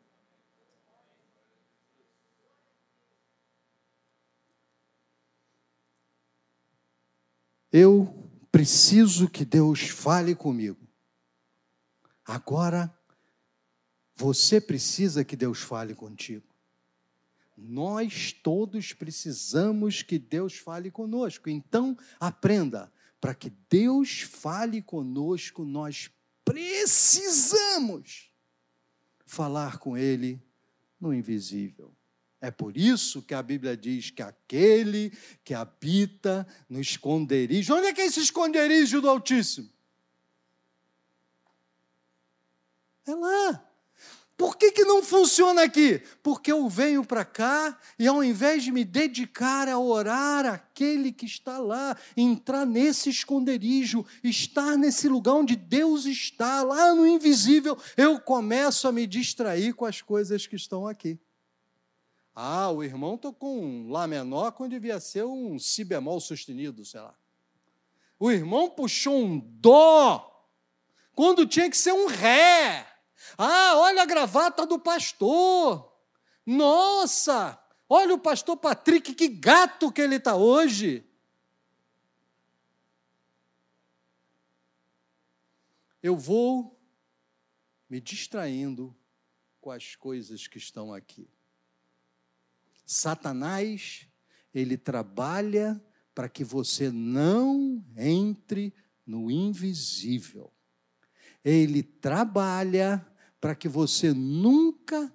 Eu 7.73 8.31
preciso 8.51 9.29
que 9.29 9.45
Deus 9.45 9.89
fale 9.89 10.35
comigo. 10.35 10.87
Agora, 12.25 12.91
você 14.15 14.61
precisa 14.61 15.23
que 15.25 15.37
Deus 15.37 15.59
fale 15.61 15.95
contigo. 15.95 16.47
Nós 17.57 18.33
todos 18.33 18.93
precisamos 18.93 20.03
que 20.03 20.19
Deus 20.19 20.57
fale 20.57 20.91
conosco. 20.91 21.51
Então, 21.51 21.97
aprenda: 22.19 22.91
para 23.21 23.35
que 23.35 23.51
Deus 23.69 24.23
fale 24.23 24.81
conosco, 24.81 25.65
nós 25.65 26.11
precisamos 26.45 28.31
falar 29.27 29.79
com 29.79 29.99
Ele 29.99 30.41
no 30.99 31.13
invisível. 31.13 31.95
É 32.41 32.51
por 32.51 32.77
isso 32.77 33.23
que 33.23 33.35
a 33.35 33.43
Bíblia 33.43 33.77
diz 33.77 34.11
que 34.11 34.23
aquele 34.23 35.13
que 35.43 35.53
habita 35.53 36.47
no 36.69 36.81
esconderijo. 36.81 37.75
Onde 37.75 37.89
é 37.89 37.93
que 37.93 38.01
é 38.01 38.07
esse 38.07 38.21
esconderijo 38.21 39.01
do 39.01 39.09
Altíssimo? 39.09 39.69
É 43.07 43.15
lá. 43.15 43.69
Por 44.37 44.57
que, 44.57 44.71
que 44.71 44.85
não 44.85 45.03
funciona 45.03 45.63
aqui? 45.63 46.03
Porque 46.23 46.53
eu 46.53 46.69
venho 46.69 47.03
para 47.03 47.25
cá 47.25 47.79
e 47.99 48.07
ao 48.07 48.23
invés 48.23 48.63
de 48.63 48.71
me 48.71 48.85
dedicar 48.85 49.67
a 49.67 49.79
orar 49.79 50.45
aquele 50.45 51.11
que 51.11 51.25
está 51.25 51.59
lá, 51.59 51.97
entrar 52.15 52.67
nesse 52.67 53.09
esconderijo, 53.09 54.05
estar 54.23 54.77
nesse 54.77 55.09
lugar 55.09 55.33
onde 55.33 55.57
Deus 55.57 56.05
está, 56.05 56.63
lá 56.63 56.95
no 56.95 57.07
invisível, 57.07 57.79
eu 57.97 58.21
começo 58.21 58.87
a 58.87 58.93
me 58.93 59.07
distrair 59.07 59.73
com 59.73 59.87
as 59.87 60.03
coisas 60.03 60.47
que 60.47 60.55
estão 60.57 60.87
aqui. 60.87 61.19
Ah, 62.35 62.71
o 62.71 62.85
irmão 62.85 63.17
tocou 63.17 63.59
um 63.59 63.91
Lá 63.91 64.07
menor 64.07 64.53
quando 64.53 64.73
devia 64.73 65.01
ser 65.01 65.25
um 65.25 65.59
Si 65.59 65.83
bemol 65.83 66.21
sustenido, 66.21 66.85
sei 66.85 67.01
lá. 67.01 67.15
O 68.21 68.31
irmão 68.31 68.69
puxou 68.69 69.17
um 69.17 69.39
Dó 69.39 70.31
quando 71.15 71.47
tinha 71.47 71.71
que 71.71 71.79
ser 71.79 71.93
um 71.93 72.07
Ré. 72.07 72.96
Ah, 73.37 73.77
olha 73.77 74.03
a 74.03 74.07
gravata 74.07 74.67
do 74.67 74.79
pastor. 74.79 75.93
Nossa, 76.45 77.59
olha 77.89 78.15
o 78.15 78.19
pastor 78.19 78.57
Patrick, 78.57 79.15
que 79.15 79.29
gato 79.29 79.91
que 79.91 80.01
ele 80.01 80.17
está 80.17 80.37
hoje. 80.37 81.05
Eu 86.03 86.17
vou 86.17 86.81
me 87.89 88.01
distraindo 88.01 88.97
com 89.61 89.71
as 89.71 89.97
coisas 89.97 90.47
que 90.47 90.59
estão 90.59 90.95
aqui. 90.95 91.29
Satanás, 92.85 94.07
ele 94.55 94.77
trabalha 94.77 95.83
para 96.15 96.29
que 96.29 96.45
você 96.45 96.91
não 96.91 97.85
entre 97.97 98.73
no 99.05 99.31
invisível. 99.31 100.53
Ele 101.45 101.83
trabalha 101.83 103.07
para 103.41 103.55
que 103.55 103.69
você 103.69 104.13
nunca 104.13 105.13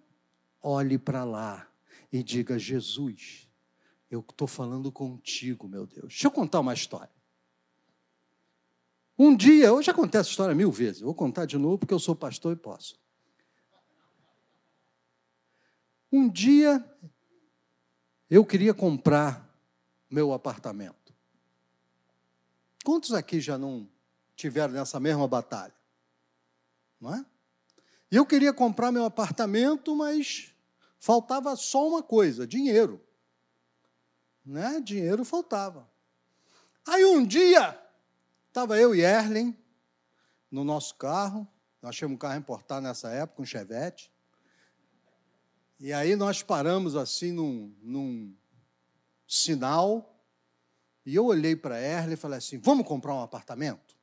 olhe 0.61 0.97
para 0.97 1.23
lá 1.23 1.67
e 2.11 2.21
diga: 2.23 2.59
Jesus, 2.59 3.47
eu 4.09 4.19
estou 4.19 4.47
falando 4.47 4.91
contigo, 4.91 5.67
meu 5.67 5.85
Deus. 5.85 6.09
Deixa 6.09 6.27
eu 6.27 6.31
contar 6.31 6.59
uma 6.59 6.73
história. 6.73 7.11
Um 9.17 9.35
dia, 9.35 9.67
eu 9.67 9.81
já 9.81 9.93
contei 9.93 10.19
essa 10.19 10.29
história 10.29 10.55
mil 10.55 10.71
vezes, 10.71 11.01
vou 11.01 11.13
contar 11.13 11.45
de 11.45 11.57
novo 11.57 11.77
porque 11.77 11.93
eu 11.93 11.99
sou 11.99 12.15
pastor 12.15 12.53
e 12.53 12.55
posso. 12.55 12.99
Um 16.11 16.27
dia, 16.27 16.83
eu 18.29 18.45
queria 18.45 18.73
comprar 18.73 19.47
meu 20.09 20.33
apartamento. 20.33 21.13
Quantos 22.83 23.13
aqui 23.13 23.39
já 23.39 23.57
não 23.57 23.87
tiveram 24.35 24.73
nessa 24.73 24.99
mesma 24.99 25.27
batalha? 25.27 25.75
Não 26.99 27.13
é? 27.13 27.25
E 28.12 28.18
eu 28.18 28.25
queria 28.25 28.53
comprar 28.53 28.91
meu 28.91 29.06
apartamento, 29.06 29.96
mas 29.96 30.53
faltava 31.00 31.56
só 31.56 31.88
uma 31.88 32.03
coisa: 32.03 32.46
dinheiro. 32.46 33.01
Né? 34.46 34.82
Dinheiro 34.82 35.24
faltava. 35.24 35.89
Aí 36.86 37.06
um 37.06 37.25
dia, 37.25 37.80
estava 38.48 38.77
eu 38.77 38.94
e 38.94 39.01
Erlen 39.01 39.58
no 40.50 40.63
nosso 40.63 40.96
carro, 40.96 41.48
nós 41.82 41.96
tínhamos 41.96 42.15
um 42.15 42.20
carro 42.20 42.38
importado 42.38 42.82
nessa 42.82 43.10
época, 43.10 43.41
um 43.41 43.46
Chevette. 43.46 44.12
E 45.80 45.94
aí 45.94 46.15
nós 46.15 46.44
paramos 46.44 46.96
assim 46.96 47.32
num, 47.32 47.74
num 47.82 48.36
sinal, 49.27 50.22
e 51.06 51.15
eu 51.15 51.25
olhei 51.25 51.56
para 51.56 51.80
Erlen 51.80 52.13
e 52.13 52.18
falei 52.18 52.39
assim: 52.39 52.58
vamos 52.58 52.86
comprar 52.86 53.15
um 53.15 53.22
apartamento? 53.22 53.96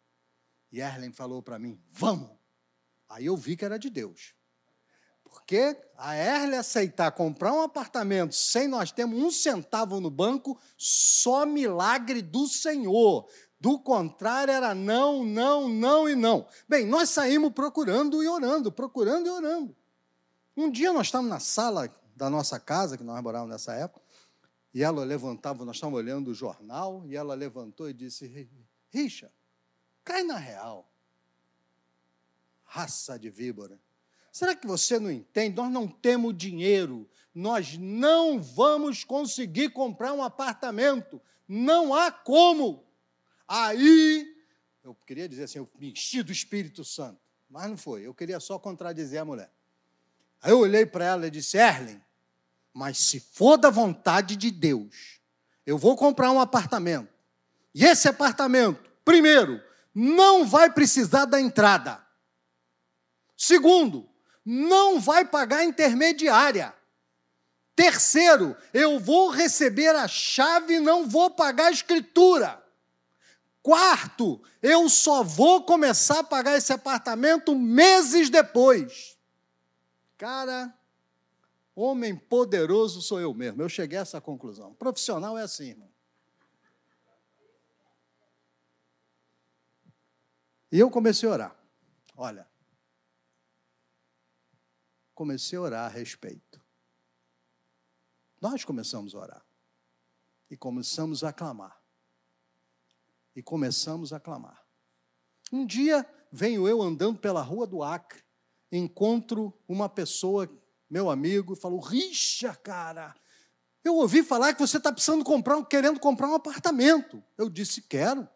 E 0.73 0.81
Erlen 0.81 1.13
falou 1.13 1.43
para 1.43 1.59
mim: 1.59 1.79
vamos. 1.91 2.38
Aí 3.09 3.27
eu 3.27 3.37
vi 3.37 3.57
que 3.57 3.65
era 3.65 3.79
de 3.79 3.89
Deus. 3.89 4.35
Porque 5.23 5.77
a 5.97 6.15
Erle 6.15 6.57
aceitar 6.57 7.11
comprar 7.13 7.53
um 7.53 7.63
apartamento 7.63 8.35
sem 8.35 8.67
nós 8.67 8.91
termos 8.91 9.19
um 9.23 9.31
centavo 9.31 10.01
no 10.01 10.11
banco, 10.11 10.59
só 10.77 11.47
milagre 11.47 12.23
do 12.23 12.47
Senhor. 12.47 13.29
Do 13.61 13.79
contrário, 13.79 14.53
era 14.53 14.75
não, 14.75 15.25
não, 15.25 15.69
não 15.69 16.09
e 16.09 16.15
não. 16.15 16.47
Bem, 16.69 16.87
nós 16.87 17.11
saímos 17.11 17.53
procurando 17.53 18.23
e 18.23 18.29
orando, 18.29 18.71
procurando 18.71 19.27
e 19.27 19.31
orando. 19.31 19.77
Um 20.57 20.71
dia 20.71 20.93
nós 20.93 21.07
estávamos 21.07 21.31
na 21.31 21.41
sala 21.41 21.93
da 22.15 22.31
nossa 22.31 22.59
casa, 22.59 22.97
que 22.97 23.05
nós 23.05 23.23
morávamos 23.23 23.53
nessa 23.53 23.73
época, 23.75 24.05
e 24.73 24.83
ela 24.83 25.05
levantava, 25.05 25.65
nós 25.65 25.77
estávamos 25.77 25.99
olhando 25.99 26.29
o 26.29 26.35
jornal, 26.35 27.05
e 27.07 27.17
ela 27.17 27.35
levantou 27.35 27.89
e 27.89 27.95
disse: 27.95 28.49
Richa, 28.91 29.33
cai 30.05 30.23
na 30.23 30.37
real. 30.37 30.89
Raça 32.69 33.19
de 33.19 33.31
víbora. 33.31 33.81
Será 34.31 34.55
que 34.55 34.67
você 34.67 35.01
não 35.01 35.11
entende? 35.11 35.57
Nós 35.57 35.73
não 35.73 35.89
temos 35.89 36.37
dinheiro, 36.37 37.09
nós 37.35 37.77
não 37.79 38.41
vamos 38.41 39.03
conseguir 39.03 39.71
comprar 39.71 40.13
um 40.13 40.23
apartamento, 40.23 41.21
não 41.49 41.95
há 41.95 42.13
como. 42.13 42.85
Aí, 43.49 44.37
eu 44.85 44.95
queria 45.07 45.29
dizer 45.29 45.45
assim, 45.45 45.59
eu 45.59 45.69
me 45.79 45.91
enchi 45.91 46.23
do 46.23 46.31
Espírito 46.31 46.85
Santo, 46.85 47.19
mas 47.49 47.69
não 47.69 47.77
foi, 47.77 48.07
eu 48.07 48.15
queria 48.15 48.39
só 48.39 48.59
contradizer 48.59 49.21
a 49.21 49.25
mulher. 49.25 49.51
Aí 50.43 50.53
eu 50.53 50.61
olhei 50.61 50.85
para 50.85 51.05
ela 51.05 51.27
e 51.27 51.31
disse: 51.31 51.57
Erlen, 51.57 52.01
mas 52.73 52.99
se 52.99 53.19
for 53.19 53.57
da 53.57 53.71
vontade 53.71 54.37
de 54.37 54.51
Deus, 54.51 55.21
eu 55.67 55.79
vou 55.79 55.97
comprar 55.97 56.31
um 56.31 56.41
apartamento. 56.41 57.13
E 57.75 57.85
esse 57.85 58.09
apartamento, 58.09 58.91
primeiro, 59.05 59.61
não 59.95 60.47
vai 60.47 60.73
precisar 60.73 61.25
da 61.25 61.41
entrada. 61.41 62.07
Segundo, 63.39 64.11
não 64.45 64.99
vai 64.99 65.25
pagar 65.25 65.65
intermediária. 65.65 66.75
Terceiro, 67.77 68.57
eu 68.75 68.99
vou 68.99 69.31
receber 69.31 69.95
a 69.95 70.09
chave 70.09 70.75
e 70.75 70.81
não 70.81 71.09
vou 71.09 71.31
pagar 71.31 71.67
a 71.67 71.71
escritura. 71.71 72.61
Quarto, 73.63 74.43
eu 74.61 74.89
só 74.89 75.23
vou 75.23 75.63
começar 75.63 76.19
a 76.19 76.25
pagar 76.25 76.57
esse 76.57 76.73
apartamento 76.73 77.55
meses 77.55 78.29
depois. 78.29 79.17
Cara, 80.17 80.77
homem 81.77 82.17
poderoso 82.17 83.01
sou 83.01 83.21
eu 83.21 83.33
mesmo. 83.33 83.63
Eu 83.63 83.69
cheguei 83.69 83.99
a 83.99 84.03
essa 84.03 84.21
conclusão. 84.21 84.75
Profissional 84.75 85.39
é 85.39 85.43
assim, 85.43 85.69
irmão. 85.69 85.89
E 90.73 90.81
eu 90.81 90.91
comecei 90.91 91.29
a 91.29 91.33
orar. 91.33 91.57
Olha, 92.17 92.49
comecei 95.19 95.59
a 95.59 95.63
orar 95.63 95.87
a 95.87 95.89
respeito. 95.89 96.65
Nós 98.41 98.65
começamos 98.65 99.17
a 99.17 99.19
orar. 99.19 99.45
E 100.49 100.57
começamos 100.57 101.25
a 101.25 101.33
clamar. 101.33 101.77
E 103.35 103.43
começamos 103.43 104.13
a 104.13 104.21
clamar. 104.21 104.65
Um 105.53 105.67
dia 105.67 106.09
venho 106.31 106.69
eu 106.69 106.81
andando 106.81 107.19
pela 107.19 107.43
rua 107.43 107.67
do 107.67 107.83
Acre, 107.83 108.23
encontro 108.71 109.53
uma 109.67 109.89
pessoa, 109.89 110.49
meu 110.89 111.11
amigo, 111.11 111.53
e 111.53 111.61
falo: 111.61 111.81
Richa, 111.81 112.55
cara, 112.55 113.13
eu 113.83 113.97
ouvi 113.97 114.23
falar 114.23 114.55
que 114.55 114.61
você 114.61 114.77
está 114.77 114.93
precisando 114.93 115.25
comprar, 115.25 115.61
querendo 115.67 115.99
comprar 115.99 116.29
um 116.29 116.35
apartamento. 116.35 117.21
Eu 117.37 117.51
disse: 117.51 117.83
Quero. 117.83 118.29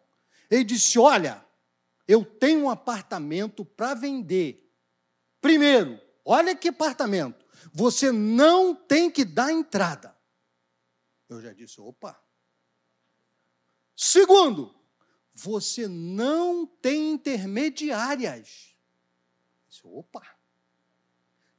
Ele 0.51 0.65
disse: 0.65 0.99
Olha, 0.99 1.45
eu 2.05 2.25
tenho 2.25 2.65
um 2.65 2.69
apartamento 2.69 3.63
para 3.63 3.93
vender. 3.93 4.69
Primeiro, 5.39 6.02
Olha 6.25 6.55
que 6.55 6.69
apartamento. 6.69 7.45
Você 7.73 8.11
não 8.11 8.75
tem 8.75 9.09
que 9.09 9.25
dar 9.25 9.51
entrada. 9.51 10.15
Eu 11.29 11.41
já 11.41 11.53
disse, 11.53 11.79
opa. 11.81 12.21
Segundo, 13.95 14.75
você 15.33 15.87
não 15.87 16.65
tem 16.65 17.11
intermediárias. 17.11 18.75
Disse, 19.67 19.81
opa. 19.85 20.21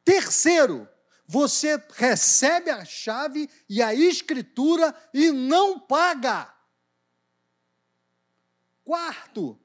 Terceiro, 0.04 0.88
você 1.26 1.82
recebe 1.94 2.70
a 2.70 2.84
chave 2.84 3.48
e 3.68 3.82
a 3.82 3.94
escritura 3.94 4.94
e 5.12 5.30
não 5.30 5.80
paga. 5.80 6.54
Quarto, 8.84 9.58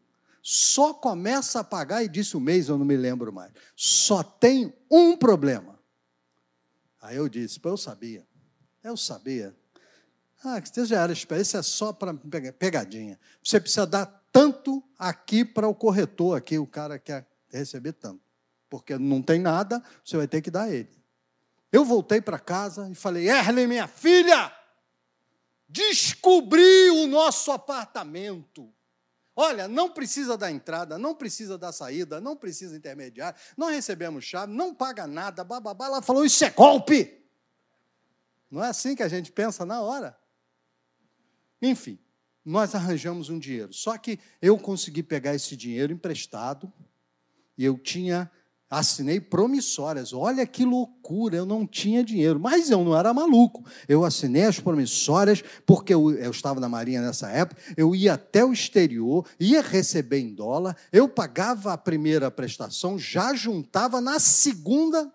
só 0.52 0.96
começa 0.96 1.60
a 1.60 1.64
pagar, 1.64 2.04
e 2.04 2.08
disse 2.08 2.36
o 2.36 2.40
mês, 2.40 2.70
eu 2.70 2.78
não 2.80 2.84
me 2.84 2.98
lembro 2.98 3.32
mais. 3.32 3.52
Só 3.76 4.24
tem 4.24 4.74
um 4.90 5.16
problema. 5.16 5.78
Aí 7.00 7.18
eu 7.18 7.30
disse, 7.30 7.60
eu 7.64 7.78
sabia. 7.78 8.28
Eu 8.84 8.98
sabia. 8.98 9.56
Ah, 10.44 10.60
que 10.60 10.86
já 10.86 11.04
era 11.04 11.14
experiência, 11.14 11.60
é 11.60 11.62
só 11.62 11.94
para 11.94 12.16
pegadinha. 12.52 13.20
Você 13.44 13.60
precisa 13.60 13.86
dar 13.86 14.08
tanto 14.32 14.84
aqui 14.98 15.46
para 15.46 15.68
o 15.68 15.76
corretor, 15.76 16.36
aqui 16.36 16.58
o 16.58 16.66
cara 16.66 16.98
quer 16.98 17.28
receber 17.52 17.94
tanto. 17.94 18.24
Porque 18.72 18.98
não 18.98 19.22
tem 19.22 19.40
nada, 19.40 19.84
você 20.04 20.18
vai 20.18 20.28
ter 20.28 20.42
que 20.42 20.50
dar 20.50 20.74
ele. 20.74 20.90
Eu 21.72 21.86
voltei 21.86 22.22
para 22.22 22.40
casa 22.40 22.90
e 22.90 22.96
falei, 22.96 23.30
Erlen, 23.30 23.68
minha 23.68 23.88
filha, 23.88 24.52
descobri 25.68 26.90
o 26.90 27.06
nosso 27.06 27.52
apartamento. 27.52 28.74
Olha, 29.42 29.70
não 29.70 29.90
precisa 29.90 30.38
da 30.38 30.52
entrada, 30.52 30.98
não 30.98 31.16
precisa 31.16 31.58
da 31.58 31.72
saída, 31.72 32.20
não 32.20 32.36
precisa 32.36 32.76
intermediar, 32.76 33.34
não 33.56 33.70
recebemos 33.70 34.26
chave, 34.26 34.52
não 34.52 34.76
paga 34.76 35.08
nada, 35.08 35.46
bababá. 35.46 35.86
Ela 35.86 36.02
falou: 36.02 36.26
Isso 36.26 36.44
é 36.44 36.50
golpe. 36.50 37.24
Não 38.52 38.62
é 38.62 38.68
assim 38.68 38.98
que 38.98 39.02
a 39.02 39.08
gente 39.08 39.32
pensa 39.32 39.66
na 39.66 39.80
hora. 39.80 40.20
Enfim, 41.62 41.98
nós 42.44 42.76
arranjamos 42.76 43.30
um 43.30 43.40
dinheiro. 43.40 43.72
Só 43.72 43.98
que 43.98 44.20
eu 44.42 44.58
consegui 44.58 45.02
pegar 45.02 45.34
esse 45.34 45.56
dinheiro 45.56 45.94
emprestado 45.94 46.70
e 47.58 47.64
eu 47.64 47.78
tinha 47.78 48.30
assinei 48.70 49.20
promissórias. 49.20 50.14
Olha 50.14 50.46
que 50.46 50.64
loucura, 50.64 51.36
eu 51.36 51.46
não 51.46 51.66
tinha 51.66 52.04
dinheiro, 52.04 52.40
mas 52.40 52.70
eu 52.70 52.84
não 52.84 52.96
era 52.96 53.14
maluco. 53.14 53.66
Eu 53.88 54.06
assinei 54.06 54.44
as 54.44 54.60
promissórias 54.60 55.44
porque 55.66 55.94
eu, 55.94 56.12
eu, 56.12 56.30
estava 56.30 56.60
na 56.60 56.70
Marinha 56.70 57.02
nessa 57.02 57.30
época, 57.30 57.60
eu 57.76 57.96
ia 57.96 58.14
até 58.14 58.46
o 58.46 58.54
exterior, 58.54 59.26
ia 59.40 59.62
receber 59.62 60.20
em 60.20 60.34
dólar, 60.34 60.78
eu 60.92 61.10
pagava 61.10 61.74
a 61.74 61.78
primeira 61.78 62.30
prestação, 62.30 63.00
já 63.00 63.34
juntava 63.34 64.00
na 64.00 64.20
segunda, 64.20 65.12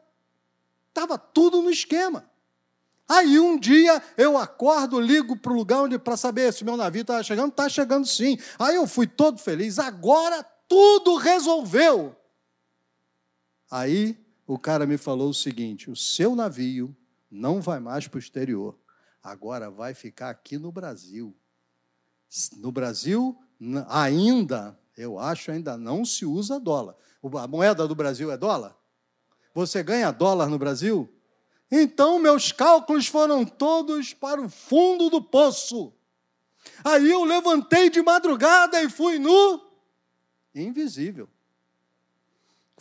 estava 0.89 1.17
tudo 1.17 1.63
no 1.63 1.71
esquema. 1.71 2.29
Aí 3.07 3.39
um 3.39 3.59
dia 3.59 4.03
eu 4.17 4.37
acordo, 4.37 4.99
ligo 4.99 5.37
para 5.37 5.53
o 5.53 5.57
lugar 5.57 5.83
onde 5.83 5.99
para 5.99 6.17
saber 6.17 6.53
se 6.53 6.65
meu 6.65 6.77
navio 6.77 7.03
estava 7.03 7.23
chegando, 7.23 7.51
está 7.51 7.69
chegando 7.69 8.07
sim. 8.07 8.39
Aí 8.59 8.77
eu 8.77 8.87
fui 8.87 9.07
todo 9.07 9.39
feliz. 9.39 9.79
Agora 9.79 10.43
tudo 10.67 11.17
resolveu. 11.17 12.17
Aí 13.75 14.17
o 14.47 14.57
cara 14.57 14.87
me 14.87 14.97
falou 14.97 15.31
o 15.31 15.35
seguinte: 15.35 15.91
o 15.91 15.97
seu 15.97 16.37
navio 16.37 16.97
não 17.29 17.61
vai 17.61 17.81
mais 17.81 18.07
para 18.07 18.19
o 18.19 18.21
exterior. 18.21 18.79
agora 19.21 19.69
vai 19.69 19.95
ficar 19.95 20.31
aqui 20.31 20.57
no 20.57 20.71
Brasil. 20.71 21.35
No 22.57 22.71
Brasil, 22.71 23.37
ainda, 23.89 24.79
eu 24.97 25.19
acho, 25.19 25.51
ainda 25.51 25.77
não 25.77 26.05
se 26.05 26.25
usa 26.25 26.61
dólar. 26.61 26.95
A 27.43 27.49
moeda 27.49 27.89
do 27.89 27.97
Brasil 27.97 28.31
é 28.31 28.37
dólar? 28.37 28.77
Você 29.53 29.83
ganha 29.83 30.13
dólar 30.13 30.49
no 30.49 30.59
Brasil? 30.59 31.13
Então, 31.69 32.21
meus 32.21 32.53
cálculos 32.53 33.09
foram 33.09 33.45
todos 33.45 34.15
para 34.15 34.41
o 34.41 34.49
fundo 34.49 35.11
do 35.11 35.21
poço. 35.21 35.93
Aí 36.85 37.11
eu 37.11 37.25
levantei 37.25 37.91
de 37.91 38.01
madrugada 38.03 38.81
e 38.85 38.89
fui 38.89 39.19
no 39.19 39.61
invisível. 40.55 41.29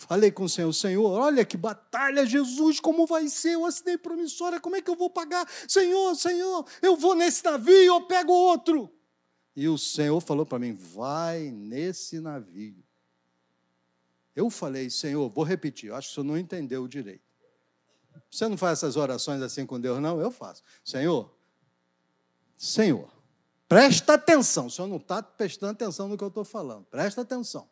Falei 0.08 0.32
com 0.32 0.44
o 0.44 0.50
Senhor, 0.50 0.74
Senhor, 0.74 1.10
olha 1.10 1.46
que 1.46 1.56
batalha, 1.56 2.26
Jesus, 2.26 2.80
como 2.80 3.08
vai 3.08 3.28
ser? 3.30 3.54
Eu 3.54 3.66
assinei 3.66 3.98
promissória, 3.98 4.60
como 4.60 4.76
é 4.76 4.82
que 4.82 4.90
eu 4.90 4.96
vou 4.96 5.10
pagar? 5.10 5.48
Senhor, 5.68 6.14
Senhor, 6.16 6.66
eu 6.82 6.98
vou 6.98 7.16
nesse 7.16 7.44
navio, 7.46 7.74
eu 7.74 8.02
pego 8.02 8.34
outro. 8.34 8.94
E 9.56 9.68
o 9.68 9.78
Senhor 9.78 10.20
falou 10.20 10.46
para 10.46 10.60
mim: 10.60 10.74
vai 10.74 11.52
nesse 11.52 12.20
navio. 12.20 12.84
Eu 14.36 14.50
falei, 14.50 14.90
Senhor, 14.90 15.30
vou 15.30 15.44
repetir, 15.44 15.94
acho 15.94 16.08
que 16.08 16.12
o 16.14 16.16
senhor 16.16 16.26
não 16.26 16.38
entendeu 16.38 16.88
direito. 16.88 17.24
Você 18.30 18.48
não 18.48 18.58
faz 18.58 18.80
essas 18.80 18.98
orações 18.98 19.42
assim 19.42 19.66
com 19.66 19.80
Deus, 19.80 20.02
não? 20.02 20.20
Eu 20.20 20.32
faço. 20.32 20.64
Senhor, 20.84 21.32
Senhor, 22.58 23.08
presta 23.70 24.16
atenção. 24.16 24.66
O 24.66 24.72
senhor 24.72 24.88
não 24.88 24.98
está 24.98 25.22
prestando 25.22 25.72
atenção 25.72 26.08
no 26.08 26.18
que 26.18 26.24
eu 26.24 26.30
estou 26.30 26.44
falando. 26.44 26.84
Presta 26.86 27.22
atenção. 27.22 27.70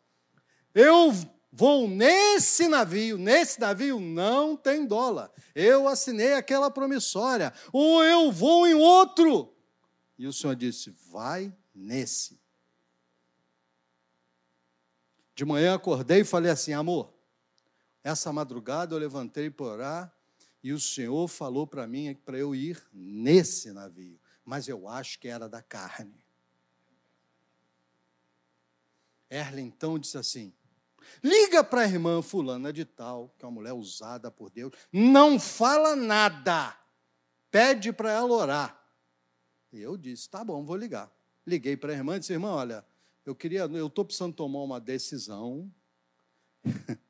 Eu 0.72 1.12
vou 1.52 1.86
nesse 1.86 2.66
navio, 2.66 3.18
nesse 3.18 3.60
navio 3.60 4.00
não 4.00 4.56
tem 4.56 4.86
dólar. 4.86 5.30
Eu 5.54 5.86
assinei 5.86 6.32
aquela 6.32 6.70
promissória. 6.70 7.52
Ou 7.72 8.02
eu 8.02 8.32
vou 8.32 8.66
em 8.66 8.74
outro. 8.74 9.54
E 10.18 10.26
o 10.26 10.32
senhor 10.32 10.56
disse: 10.56 10.90
vai 11.10 11.54
nesse. 11.74 12.40
De 15.34 15.44
manhã 15.44 15.74
acordei 15.74 16.20
e 16.20 16.24
falei 16.24 16.50
assim: 16.50 16.72
amor, 16.72 17.12
essa 18.02 18.32
madrugada 18.32 18.94
eu 18.94 18.98
levantei 18.98 19.50
para 19.50 19.66
orar 19.66 20.16
e 20.62 20.72
o 20.72 20.80
Senhor 20.80 21.26
falou 21.28 21.66
para 21.66 21.86
mim 21.86 22.14
para 22.14 22.38
eu 22.38 22.54
ir 22.54 22.80
nesse 22.92 23.72
navio, 23.72 24.20
mas 24.44 24.68
eu 24.68 24.88
acho 24.88 25.18
que 25.18 25.28
era 25.28 25.48
da 25.48 25.60
carne. 25.60 26.24
Erle 29.28 29.62
então 29.62 29.98
disse 29.98 30.18
assim: 30.18 30.52
liga 31.22 31.62
para 31.62 31.82
a 31.82 31.86
irmã 31.86 32.22
fulana 32.22 32.72
de 32.72 32.84
tal, 32.84 33.34
que 33.38 33.44
é 33.44 33.48
uma 33.48 33.54
mulher 33.54 33.72
usada 33.72 34.30
por 34.30 34.50
Deus, 34.50 34.72
não 34.92 35.38
fala 35.38 35.96
nada, 35.96 36.76
pede 37.50 37.92
para 37.92 38.12
ela 38.12 38.32
orar. 38.32 38.82
E 39.72 39.80
eu 39.80 39.96
disse: 39.96 40.28
tá 40.28 40.44
bom, 40.44 40.64
vou 40.64 40.76
ligar. 40.76 41.10
Liguei 41.46 41.76
para 41.76 41.92
a 41.92 41.96
irmã 41.96 42.16
e 42.16 42.20
disse: 42.20 42.32
irmã, 42.32 42.50
olha, 42.50 42.84
eu 43.24 43.34
queria, 43.34 43.62
eu 43.62 43.86
estou 43.86 44.04
precisando 44.04 44.34
tomar 44.34 44.60
uma 44.60 44.80
decisão. 44.80 45.72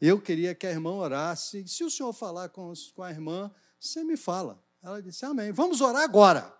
eu 0.00 0.20
queria 0.20 0.54
que 0.54 0.66
a 0.66 0.70
irmã 0.70 0.92
orasse. 0.92 1.66
Se 1.66 1.82
o 1.82 1.90
senhor 1.90 2.12
falar 2.12 2.48
com, 2.50 2.72
com 2.94 3.02
a 3.02 3.10
irmã, 3.10 3.50
você 3.78 4.04
me 4.04 4.16
fala. 4.16 4.62
Ela 4.82 5.02
disse: 5.02 5.24
Amém. 5.24 5.52
Vamos 5.52 5.80
orar 5.80 6.02
agora. 6.02 6.59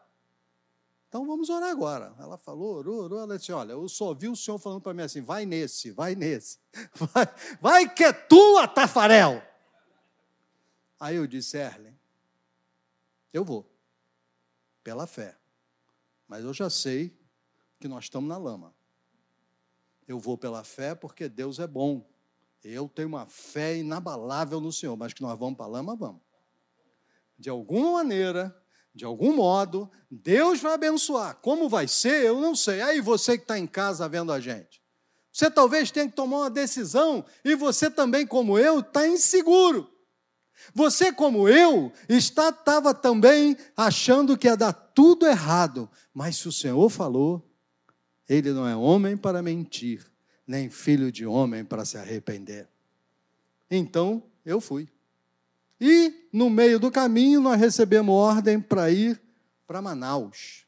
Então 1.11 1.27
vamos 1.27 1.51
orar 1.51 1.71
agora. 1.71 2.15
Ela 2.21 2.39
falou, 2.39 2.77
orou, 2.77 3.03
orou. 3.03 3.19
Ela 3.19 3.37
disse: 3.37 3.51
Olha, 3.51 3.73
eu 3.73 3.89
só 3.89 4.07
ouvi 4.07 4.29
o 4.29 4.37
senhor 4.37 4.59
falando 4.61 4.81
para 4.81 4.95
mim 4.95 5.03
assim: 5.03 5.21
vai 5.21 5.45
nesse, 5.45 5.91
vai 5.91 6.15
nesse. 6.15 6.61
Vai, 6.95 7.27
vai 7.61 7.93
que 7.93 8.05
é 8.05 8.13
tua, 8.13 8.69
Tafarel. 8.69 9.43
Aí 11.01 11.17
eu 11.17 11.27
disse: 11.27 11.59
Erlen, 11.59 11.99
eu 13.33 13.45
vou, 13.45 13.69
pela 14.85 15.05
fé. 15.05 15.37
Mas 16.29 16.45
eu 16.45 16.55
já 16.55 16.71
sei 16.71 17.19
que 17.81 17.89
nós 17.89 18.05
estamos 18.05 18.29
na 18.29 18.39
lama. 18.39 18.73
Eu 20.07 20.21
vou 20.21 20.39
pela 20.39 20.63
fé 20.63 20.95
porque 20.95 21.29
Deus 21.29 21.59
é 21.59 21.67
bom. 21.67 22.09
Eu 22.63 22.89
tenho 22.89 23.09
uma 23.09 23.27
fé 23.27 23.77
inabalável 23.77 24.61
no 24.61 24.71
Senhor, 24.71 24.97
mas 24.97 25.13
que 25.13 25.23
nós 25.23 25.37
vamos 25.37 25.57
para 25.57 25.67
a 25.67 25.71
lama, 25.71 25.97
vamos. 25.97 26.23
De 27.37 27.51
alguma 27.51 27.95
maneira, 27.95 28.60
de 28.95 29.05
algum 29.05 29.35
modo, 29.35 29.91
Deus 30.11 30.61
vai 30.61 30.75
abençoar. 30.75 31.37
Como 31.37 31.69
vai 31.69 31.87
ser, 31.87 32.25
eu 32.25 32.41
não 32.41 32.55
sei. 32.55 32.81
Aí 32.81 33.01
você 33.01 33.37
que 33.37 33.45
está 33.45 33.59
em 33.59 33.67
casa 33.67 34.09
vendo 34.09 34.33
a 34.33 34.41
gente. 34.41 34.81
Você 35.33 35.51
talvez 35.51 35.91
tenha 35.91 36.09
que 36.09 36.17
tomar 36.17 36.39
uma 36.39 36.51
decisão 36.51 37.25
e 37.45 37.55
você 37.55 37.89
também, 37.89 38.27
como 38.27 38.59
eu, 38.59 38.81
está 38.81 39.07
inseguro. 39.07 39.89
Você, 40.75 41.13
como 41.13 41.49
eu, 41.49 41.93
estava 42.09 42.93
também 42.93 43.57
achando 43.77 44.37
que 44.37 44.47
ia 44.47 44.57
dar 44.57 44.73
tudo 44.73 45.27
errado. 45.27 45.89
Mas 46.13 46.37
se 46.37 46.49
o 46.49 46.53
Senhor 46.53 46.89
falou, 46.91 47.49
ele 48.29 48.53
não 48.53 48.67
é 48.67 48.77
homem 48.77 49.17
para 49.17 49.43
mentir, 49.43 50.05
nem 50.47 50.69
filho 50.69 51.11
de 51.11 51.25
homem 51.25 51.65
para 51.65 51.85
se 51.85 51.97
arrepender. 51.97 52.69
Então, 53.71 54.23
eu 54.45 54.61
fui. 54.61 54.89
E, 55.81 56.29
no 56.33 56.51
meio 56.51 56.79
do 56.79 56.91
caminho, 56.91 57.41
nós 57.41 57.59
recebemos 57.59 58.15
ordem 58.15 58.61
para 58.61 58.91
ir 58.91 59.21
para 59.67 59.81
Manaus. 59.81 60.67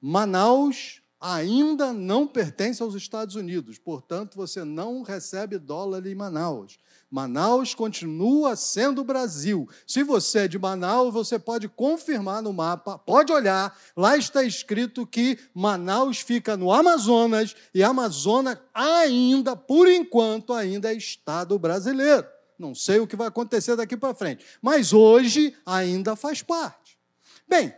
Manaus 0.00 1.00
ainda 1.20 1.92
não 1.92 2.26
pertence 2.26 2.82
aos 2.82 2.94
Estados 2.94 3.34
Unidos, 3.34 3.78
portanto, 3.78 4.36
você 4.36 4.64
não 4.64 5.02
recebe 5.02 5.58
dólar 5.58 6.06
em 6.06 6.14
Manaus. 6.14 6.78
Manaus 7.10 7.74
continua 7.74 8.54
sendo 8.54 9.02
Brasil. 9.02 9.66
Se 9.86 10.02
você 10.02 10.40
é 10.40 10.48
de 10.48 10.58
Manaus, 10.58 11.12
você 11.12 11.38
pode 11.38 11.66
confirmar 11.66 12.42
no 12.42 12.52
mapa, 12.52 12.98
pode 12.98 13.32
olhar, 13.32 13.76
lá 13.96 14.16
está 14.16 14.42
escrito 14.42 15.06
que 15.06 15.38
Manaus 15.54 16.20
fica 16.20 16.56
no 16.56 16.70
Amazonas 16.70 17.56
e 17.74 17.82
Amazonas 17.82 18.58
ainda, 18.74 19.56
por 19.56 19.88
enquanto, 19.88 20.52
ainda 20.52 20.92
é 20.92 20.96
Estado 20.96 21.58
brasileiro. 21.58 22.26
Não 22.58 22.74
sei 22.74 22.98
o 22.98 23.06
que 23.06 23.16
vai 23.16 23.28
acontecer 23.28 23.76
daqui 23.76 23.96
para 23.96 24.14
frente, 24.14 24.44
mas 24.60 24.92
hoje 24.92 25.56
ainda 25.64 26.16
faz 26.16 26.42
parte. 26.42 26.98
Bem, 27.46 27.72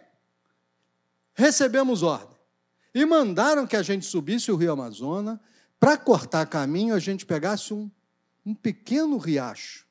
recebemos 1.35 2.03
ordem 2.03 2.37
e 2.95 3.05
mandaram 3.05 3.67
que 3.67 3.77
a 3.77 3.83
gente 3.83 4.07
subisse 4.07 4.51
o 4.51 4.57
Rio 4.57 4.73
Amazonas. 4.73 5.39
Para 5.79 5.97
cortar 5.97 6.47
caminho, 6.47 6.95
a 6.95 6.99
gente 6.99 7.25
pegasse 7.25 7.73
um 7.73 7.91
um 8.45 8.55
pequeno 8.55 9.17
riacho, 9.17 9.87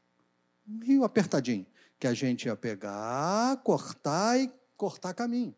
um 0.67 0.79
rio 0.79 1.03
apertadinho, 1.03 1.65
que 1.99 2.07
a 2.07 2.13
gente 2.13 2.45
ia 2.45 2.55
pegar, 2.55 3.57
cortar 3.63 4.39
e 4.39 4.51
cortar 4.75 5.13
caminho. 5.13 5.55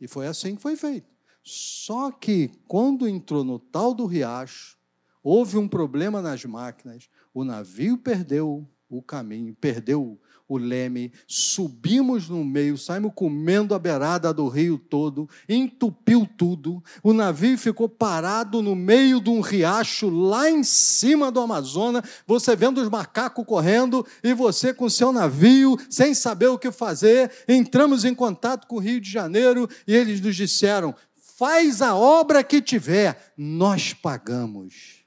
E 0.00 0.08
foi 0.08 0.26
assim 0.26 0.56
que 0.56 0.62
foi 0.62 0.76
feito. 0.76 1.06
Só 1.42 2.10
que 2.10 2.50
quando 2.66 3.08
entrou 3.08 3.44
no 3.44 3.58
tal 3.58 3.94
do 3.94 4.06
riacho, 4.06 4.78
houve 5.22 5.56
um 5.56 5.68
problema 5.68 6.20
nas 6.20 6.44
máquinas, 6.44 7.08
o 7.34 7.44
navio 7.44 7.98
perdeu 7.98 8.64
o 8.88 9.02
caminho, 9.02 9.54
perdeu 9.60 10.18
o 10.46 10.58
leme, 10.58 11.10
subimos 11.26 12.28
no 12.28 12.44
meio, 12.44 12.76
saímos 12.76 13.12
comendo 13.14 13.74
a 13.74 13.78
beirada 13.78 14.32
do 14.32 14.46
rio 14.46 14.78
todo, 14.78 15.28
entupiu 15.48 16.28
tudo. 16.36 16.82
O 17.02 17.12
navio 17.12 17.56
ficou 17.56 17.88
parado 17.88 18.62
no 18.62 18.76
meio 18.76 19.20
de 19.20 19.30
um 19.30 19.40
riacho 19.40 20.08
lá 20.10 20.50
em 20.50 20.62
cima 20.62 21.32
do 21.32 21.40
Amazonas. 21.40 22.04
Você 22.26 22.54
vendo 22.54 22.80
os 22.80 22.90
macacos 22.90 23.44
correndo 23.46 24.06
e 24.22 24.34
você 24.34 24.72
com 24.72 24.88
seu 24.88 25.12
navio, 25.12 25.78
sem 25.88 26.14
saber 26.14 26.48
o 26.48 26.58
que 26.58 26.70
fazer. 26.70 27.32
Entramos 27.48 28.04
em 28.04 28.14
contato 28.14 28.66
com 28.66 28.76
o 28.76 28.80
Rio 28.80 29.00
de 29.00 29.10
Janeiro 29.10 29.68
e 29.88 29.94
eles 29.94 30.20
nos 30.20 30.36
disseram: 30.36 30.94
faz 31.38 31.80
a 31.80 31.96
obra 31.96 32.44
que 32.44 32.60
tiver, 32.60 33.32
nós 33.36 33.94
pagamos. 33.94 35.03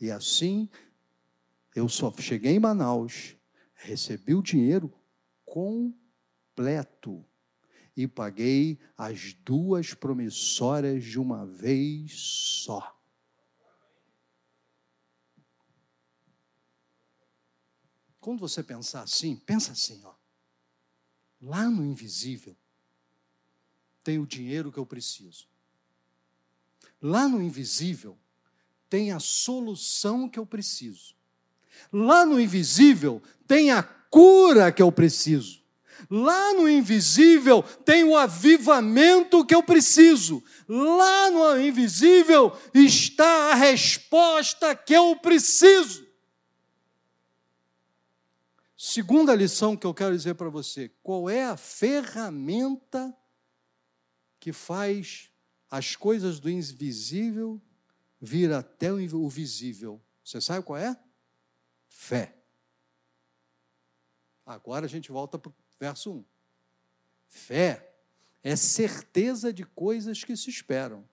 E 0.00 0.10
assim 0.10 0.68
eu 1.74 1.88
só 1.88 2.12
cheguei 2.18 2.52
em 2.52 2.58
Manaus 2.58 3.36
recebi 3.74 4.34
o 4.34 4.42
dinheiro 4.42 4.92
completo 5.44 7.24
e 7.96 8.06
paguei 8.06 8.78
as 8.96 9.32
duas 9.34 9.94
promissórias 9.94 11.04
de 11.04 11.18
uma 11.18 11.46
vez 11.46 12.12
só. 12.14 12.96
Quando 18.20 18.40
você 18.40 18.62
pensar 18.62 19.02
assim, 19.02 19.34
pensa 19.36 19.72
assim, 19.72 20.02
ó. 20.04 20.14
Lá 21.40 21.70
no 21.70 21.84
invisível 21.84 22.54
tem 24.04 24.18
o 24.18 24.26
dinheiro 24.26 24.70
que 24.70 24.78
eu 24.78 24.84
preciso. 24.84 25.48
Lá 27.00 27.26
no 27.26 27.42
invisível 27.42 28.18
tem 28.90 29.12
a 29.12 29.20
solução 29.20 30.28
que 30.28 30.38
eu 30.38 30.44
preciso. 30.44 31.14
Lá 31.92 32.26
no 32.26 32.40
invisível 32.40 33.22
tem 33.46 33.70
a 33.70 33.82
cura 33.82 34.72
que 34.72 34.82
eu 34.82 34.90
preciso. 34.90 35.60
Lá 36.10 36.54
no 36.54 36.68
invisível 36.68 37.62
tem 37.62 38.02
o 38.02 38.16
avivamento 38.16 39.44
que 39.46 39.54
eu 39.54 39.62
preciso. 39.62 40.42
Lá 40.68 41.30
no 41.30 41.60
invisível 41.60 42.56
está 42.74 43.52
a 43.52 43.54
resposta 43.54 44.74
que 44.74 44.92
eu 44.92 45.14
preciso. 45.16 46.04
Segunda 48.76 49.34
lição 49.34 49.76
que 49.76 49.86
eu 49.86 49.94
quero 49.94 50.16
dizer 50.16 50.34
para 50.34 50.48
você: 50.48 50.90
qual 51.02 51.30
é 51.30 51.44
a 51.44 51.56
ferramenta 51.56 53.14
que 54.40 54.52
faz 54.52 55.30
as 55.70 55.94
coisas 55.94 56.40
do 56.40 56.50
invisível 56.50 57.60
vir 58.20 58.52
até 58.52 58.92
o 58.92 59.28
visível? 59.28 60.00
Você 60.24 60.40
sabe 60.40 60.64
qual 60.64 60.78
é? 60.78 60.98
Fé. 61.88 62.36
Agora 64.44 64.86
a 64.86 64.88
gente 64.88 65.10
volta 65.10 65.38
para 65.38 65.50
o 65.50 65.54
verso 65.78 66.12
1. 66.12 66.24
Fé 67.26 67.94
é 68.42 68.56
certeza 68.56 69.52
de 69.52 69.64
coisas 69.64 70.24
que 70.24 70.36
se 70.36 70.50
esperam 70.50 71.04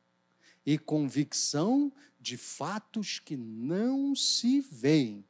e 0.65 0.77
convicção 0.77 1.91
de 2.19 2.35
fatos 2.35 3.19
que 3.19 3.37
não 3.37 4.15
se 4.15 4.59
veem. 4.59 5.23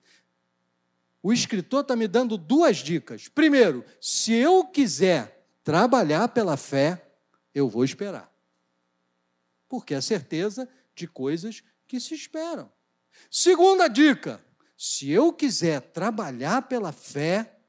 O 1.21 1.33
escritor 1.33 1.81
está 1.81 1.95
me 1.95 2.07
dando 2.07 2.37
duas 2.37 2.77
dicas. 2.77 3.27
Primeiro, 3.27 3.83
se 3.99 4.33
eu 4.33 4.65
quiser 4.65 5.45
trabalhar 5.63 6.29
pela 6.29 6.55
fé, 6.55 7.11
eu 7.53 7.67
vou 7.67 7.83
esperar. 7.83 8.33
Porque 9.67 9.93
é 9.93 10.01
certeza 10.01 10.69
de 10.97 11.07
coisas 11.07 11.63
que 11.87 11.99
se 11.99 12.15
esperam. 12.15 12.71
Segunda 13.29 13.87
dica: 13.87 14.43
se 14.77 15.09
eu 15.09 15.31
quiser 15.31 15.81
trabalhar 15.81 16.63
pela 16.63 16.91
fé, 16.91 17.59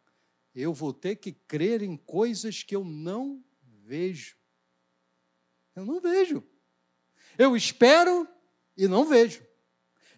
eu 0.55 0.73
vou 0.73 0.93
ter 0.93 1.17
que 1.17 1.33
crer 1.33 1.83
em 1.83 1.97
coisas 1.97 2.62
que 2.62 2.75
eu 2.75 2.85
não 2.85 3.45
vejo. 3.62 4.37
Eu 5.77 5.85
não 5.85 6.01
vejo. 6.01 6.43
Eu 7.37 7.57
espero 7.57 8.27
e 8.77 8.88
não 8.88 9.05
vejo. 9.05 9.47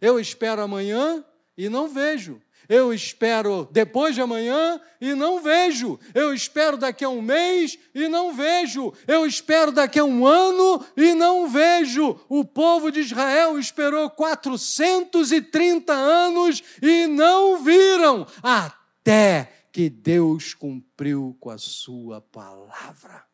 Eu 0.00 0.18
espero 0.18 0.62
amanhã 0.62 1.24
e 1.56 1.68
não 1.68 1.88
vejo. 1.88 2.40
Eu 2.68 2.94
espero 2.94 3.68
depois 3.72 4.14
de 4.14 4.20
amanhã 4.20 4.80
e 5.00 5.14
não 5.14 5.42
vejo. 5.42 5.98
Eu 6.14 6.32
espero 6.32 6.76
daqui 6.76 7.04
a 7.04 7.08
um 7.08 7.22
mês 7.22 7.78
e 7.94 8.06
não 8.08 8.32
vejo. 8.32 8.92
Eu 9.06 9.26
espero 9.26 9.72
daqui 9.72 9.98
a 9.98 10.04
um 10.04 10.26
ano 10.26 10.84
e 10.96 11.14
não 11.14 11.48
vejo. 11.48 12.20
O 12.28 12.44
povo 12.44 12.90
de 12.90 13.00
Israel 13.00 13.58
esperou 13.58 14.08
430 14.10 15.92
anos 15.92 16.62
e 16.80 17.06
não 17.06 17.62
viram, 17.62 18.26
até 18.42 19.52
que 19.72 19.88
Deus 19.88 20.54
cumpriu 20.54 21.36
com 21.40 21.50
a 21.50 21.58
sua 21.58 22.20
palavra. 22.20 23.24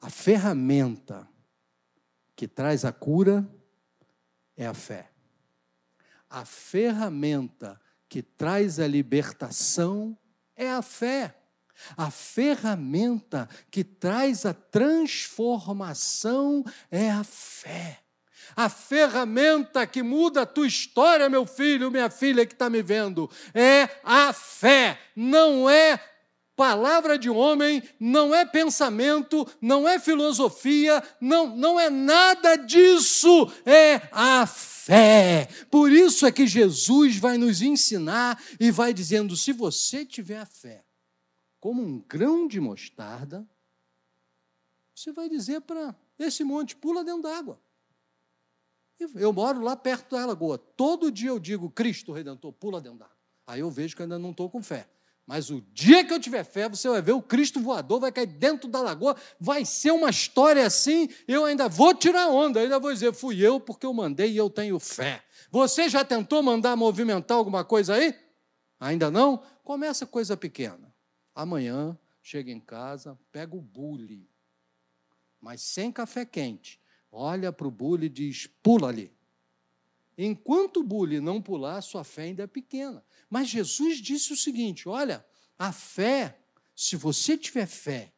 A 0.00 0.10
ferramenta 0.10 1.28
que 2.36 2.46
traz 2.46 2.84
a 2.84 2.92
cura 2.92 3.48
é 4.58 4.66
a 4.66 4.74
fé. 4.74 5.08
A 6.28 6.44
ferramenta 6.44 7.80
que 8.08 8.22
traz 8.22 8.80
a 8.80 8.86
libertação 8.86 10.18
é 10.56 10.68
a 10.68 10.82
fé. 10.82 11.34
A 11.96 12.10
ferramenta 12.10 13.48
que 13.70 13.84
traz 13.84 14.44
a 14.44 14.52
transformação 14.52 16.64
é 16.90 17.10
a 17.10 17.22
fé. 17.22 18.00
A 18.56 18.68
ferramenta 18.68 19.86
que 19.86 20.02
muda 20.02 20.42
a 20.42 20.46
tua 20.46 20.66
história, 20.66 21.28
meu 21.28 21.46
filho, 21.46 21.90
minha 21.90 22.10
filha 22.10 22.44
que 22.44 22.54
está 22.54 22.68
me 22.68 22.82
vendo, 22.82 23.30
é 23.54 23.88
a 24.02 24.32
fé, 24.32 24.98
não 25.14 25.70
é 25.70 26.00
palavra 26.58 27.16
de 27.16 27.30
homem, 27.30 27.80
não 28.00 28.34
é 28.34 28.44
pensamento, 28.44 29.46
não 29.60 29.88
é 29.88 30.00
filosofia, 30.00 31.00
não, 31.20 31.54
não 31.56 31.78
é 31.78 31.88
nada 31.88 32.56
disso, 32.56 33.46
é 33.64 34.08
a 34.10 34.44
fé. 34.44 35.48
Por 35.70 35.92
isso 35.92 36.26
é 36.26 36.32
que 36.32 36.48
Jesus 36.48 37.16
vai 37.16 37.38
nos 37.38 37.62
ensinar 37.62 38.42
e 38.58 38.72
vai 38.72 38.92
dizendo: 38.92 39.36
se 39.36 39.52
você 39.52 40.04
tiver 40.04 40.40
a 40.40 40.46
fé 40.46 40.84
como 41.60 41.80
um 41.80 42.00
grão 42.00 42.48
de 42.48 42.58
mostarda, 42.58 43.48
você 44.92 45.12
vai 45.12 45.28
dizer 45.28 45.60
para 45.60 45.94
esse 46.18 46.42
monte: 46.42 46.74
pula 46.74 47.04
dentro 47.04 47.22
d'água. 47.22 47.60
Eu 49.14 49.32
moro 49.32 49.60
lá 49.60 49.76
perto 49.76 50.16
da 50.16 50.26
lagoa. 50.26 50.58
Todo 50.58 51.12
dia 51.12 51.30
eu 51.30 51.38
digo: 51.38 51.70
Cristo 51.70 52.12
Redentor, 52.12 52.52
pula 52.52 52.80
dentro 52.80 52.98
d'água. 52.98 53.16
Aí 53.46 53.60
eu 53.60 53.70
vejo 53.70 53.94
que 53.94 54.02
ainda 54.02 54.18
não 54.18 54.32
estou 54.32 54.50
com 54.50 54.60
fé. 54.60 54.88
Mas 55.28 55.50
o 55.50 55.60
dia 55.74 56.02
que 56.06 56.14
eu 56.14 56.18
tiver 56.18 56.42
fé, 56.42 56.70
você 56.70 56.88
vai 56.88 57.02
ver 57.02 57.12
o 57.12 57.20
Cristo 57.20 57.60
voador, 57.60 58.00
vai 58.00 58.10
cair 58.10 58.26
dentro 58.26 58.66
da 58.66 58.80
lagoa, 58.80 59.14
vai 59.38 59.62
ser 59.62 59.90
uma 59.90 60.08
história 60.08 60.64
assim, 60.64 61.06
eu 61.28 61.44
ainda 61.44 61.68
vou 61.68 61.94
tirar 61.94 62.28
onda, 62.28 62.60
ainda 62.60 62.78
vou 62.78 62.90
dizer, 62.90 63.12
fui 63.12 63.38
eu 63.38 63.60
porque 63.60 63.84
eu 63.84 63.92
mandei 63.92 64.32
e 64.32 64.38
eu 64.38 64.48
tenho 64.48 64.78
fé. 64.78 65.22
Você 65.50 65.86
já 65.86 66.02
tentou 66.02 66.42
mandar 66.42 66.74
movimentar 66.76 67.36
alguma 67.36 67.62
coisa 67.62 67.96
aí? 67.96 68.18
Ainda 68.80 69.10
não? 69.10 69.42
Começa 69.62 70.06
coisa 70.06 70.34
pequena. 70.34 70.90
Amanhã, 71.34 71.94
chega 72.22 72.50
em 72.50 72.58
casa, 72.58 73.18
pega 73.30 73.54
o 73.54 73.60
bule, 73.60 74.30
mas 75.38 75.60
sem 75.60 75.92
café 75.92 76.24
quente. 76.24 76.80
Olha 77.12 77.52
para 77.52 77.68
o 77.68 77.70
bule 77.70 78.06
e 78.06 78.08
diz, 78.08 78.46
pula 78.62 78.88
ali. 78.88 79.12
Enquanto 80.20 80.80
o 80.80 80.82
bule 80.82 81.20
não 81.20 81.40
pular, 81.40 81.80
sua 81.80 82.02
fé 82.02 82.22
ainda 82.22 82.42
é 82.42 82.46
pequena. 82.48 83.04
Mas 83.30 83.48
Jesus 83.48 83.98
disse 83.98 84.32
o 84.32 84.36
seguinte: 84.36 84.88
olha, 84.88 85.24
a 85.56 85.72
fé, 85.72 86.40
se 86.74 86.96
você 86.96 87.38
tiver 87.38 87.66
fé 87.66 88.12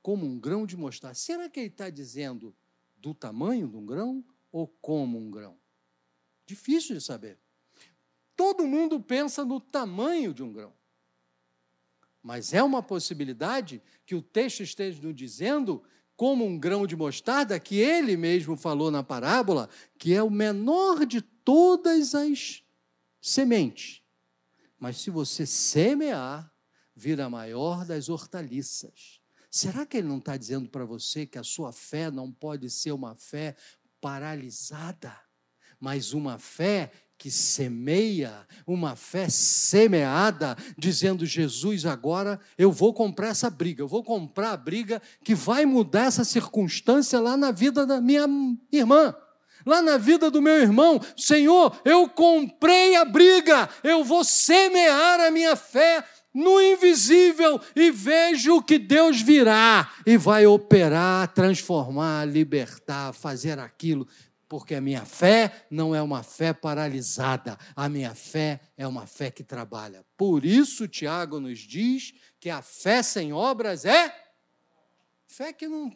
como 0.00 0.24
um 0.24 0.38
grão 0.38 0.64
de 0.64 0.76
mostarda, 0.76 1.16
será 1.16 1.48
que 1.50 1.58
ele 1.58 1.66
está 1.66 1.90
dizendo 1.90 2.54
do 2.96 3.12
tamanho 3.12 3.66
de 3.66 3.76
um 3.76 3.84
grão 3.84 4.24
ou 4.52 4.68
como 4.80 5.18
um 5.18 5.28
grão? 5.28 5.58
Difícil 6.46 6.94
de 6.94 7.02
saber. 7.02 7.40
Todo 8.36 8.64
mundo 8.64 9.00
pensa 9.00 9.44
no 9.44 9.60
tamanho 9.60 10.32
de 10.32 10.44
um 10.44 10.52
grão. 10.52 10.72
Mas 12.22 12.54
é 12.54 12.62
uma 12.62 12.82
possibilidade 12.82 13.82
que 14.04 14.14
o 14.14 14.22
texto 14.22 14.62
esteja 14.62 15.02
nos 15.02 15.14
dizendo, 15.14 15.82
como 16.16 16.44
um 16.44 16.58
grão 16.58 16.86
de 16.86 16.96
mostarda, 16.96 17.60
que 17.60 17.76
ele 17.76 18.16
mesmo 18.16 18.56
falou 18.56 18.90
na 18.90 19.02
parábola, 19.02 19.68
que 19.98 20.14
é 20.14 20.22
o 20.22 20.30
menor 20.30 21.04
de 21.04 21.20
todas 21.20 22.14
as 22.14 22.62
sementes. 23.20 24.02
Mas 24.78 24.98
se 24.98 25.10
você 25.10 25.44
semear, 25.44 26.50
vira 26.94 27.28
maior 27.28 27.84
das 27.84 28.08
hortaliças. 28.08 29.20
Será 29.50 29.84
que 29.84 29.98
ele 29.98 30.08
não 30.08 30.18
está 30.18 30.36
dizendo 30.36 30.68
para 30.68 30.84
você 30.84 31.26
que 31.26 31.38
a 31.38 31.44
sua 31.44 31.72
fé 31.72 32.10
não 32.10 32.32
pode 32.32 32.70
ser 32.70 32.92
uma 32.92 33.14
fé 33.14 33.54
paralisada, 34.00 35.14
mas 35.78 36.12
uma 36.12 36.38
fé 36.38 36.90
que 37.18 37.30
semeia, 37.30 38.46
uma 38.66 38.94
fé 38.94 39.28
semeada, 39.28 40.56
dizendo: 40.76 41.24
Jesus, 41.24 41.86
agora 41.86 42.38
eu 42.58 42.70
vou 42.70 42.92
comprar 42.92 43.28
essa 43.28 43.48
briga, 43.48 43.82
eu 43.82 43.88
vou 43.88 44.02
comprar 44.02 44.52
a 44.52 44.56
briga 44.56 45.00
que 45.24 45.34
vai 45.34 45.64
mudar 45.64 46.06
essa 46.06 46.24
circunstância 46.24 47.18
lá 47.20 47.36
na 47.36 47.50
vida 47.50 47.86
da 47.86 48.00
minha 48.00 48.26
irmã 48.72 49.14
lá 49.66 49.82
na 49.82 49.98
vida 49.98 50.30
do 50.30 50.40
meu 50.40 50.54
irmão: 50.54 51.00
Senhor, 51.16 51.76
eu 51.84 52.08
comprei 52.08 52.94
a 52.94 53.04
briga, 53.04 53.68
eu 53.82 54.04
vou 54.04 54.22
semear 54.22 55.20
a 55.20 55.30
minha 55.30 55.56
fé 55.56 56.04
no 56.32 56.60
invisível 56.60 57.58
e 57.74 57.90
vejo 57.90 58.62
que 58.62 58.78
Deus 58.78 59.22
virá 59.22 59.90
e 60.06 60.18
vai 60.18 60.46
operar, 60.46 61.32
transformar, 61.32 62.26
libertar, 62.26 63.12
fazer 63.14 63.58
aquilo. 63.58 64.06
Porque 64.48 64.74
a 64.74 64.80
minha 64.80 65.04
fé 65.04 65.66
não 65.70 65.94
é 65.94 66.00
uma 66.00 66.22
fé 66.22 66.52
paralisada, 66.52 67.58
a 67.74 67.88
minha 67.88 68.14
fé 68.14 68.60
é 68.76 68.86
uma 68.86 69.06
fé 69.06 69.30
que 69.30 69.42
trabalha. 69.42 70.04
Por 70.16 70.44
isso, 70.44 70.86
Tiago 70.86 71.40
nos 71.40 71.58
diz 71.58 72.14
que 72.38 72.48
a 72.48 72.62
fé 72.62 73.02
sem 73.02 73.32
obras 73.32 73.84
é 73.84 74.14
fé 75.26 75.52
que 75.52 75.66
não, 75.66 75.92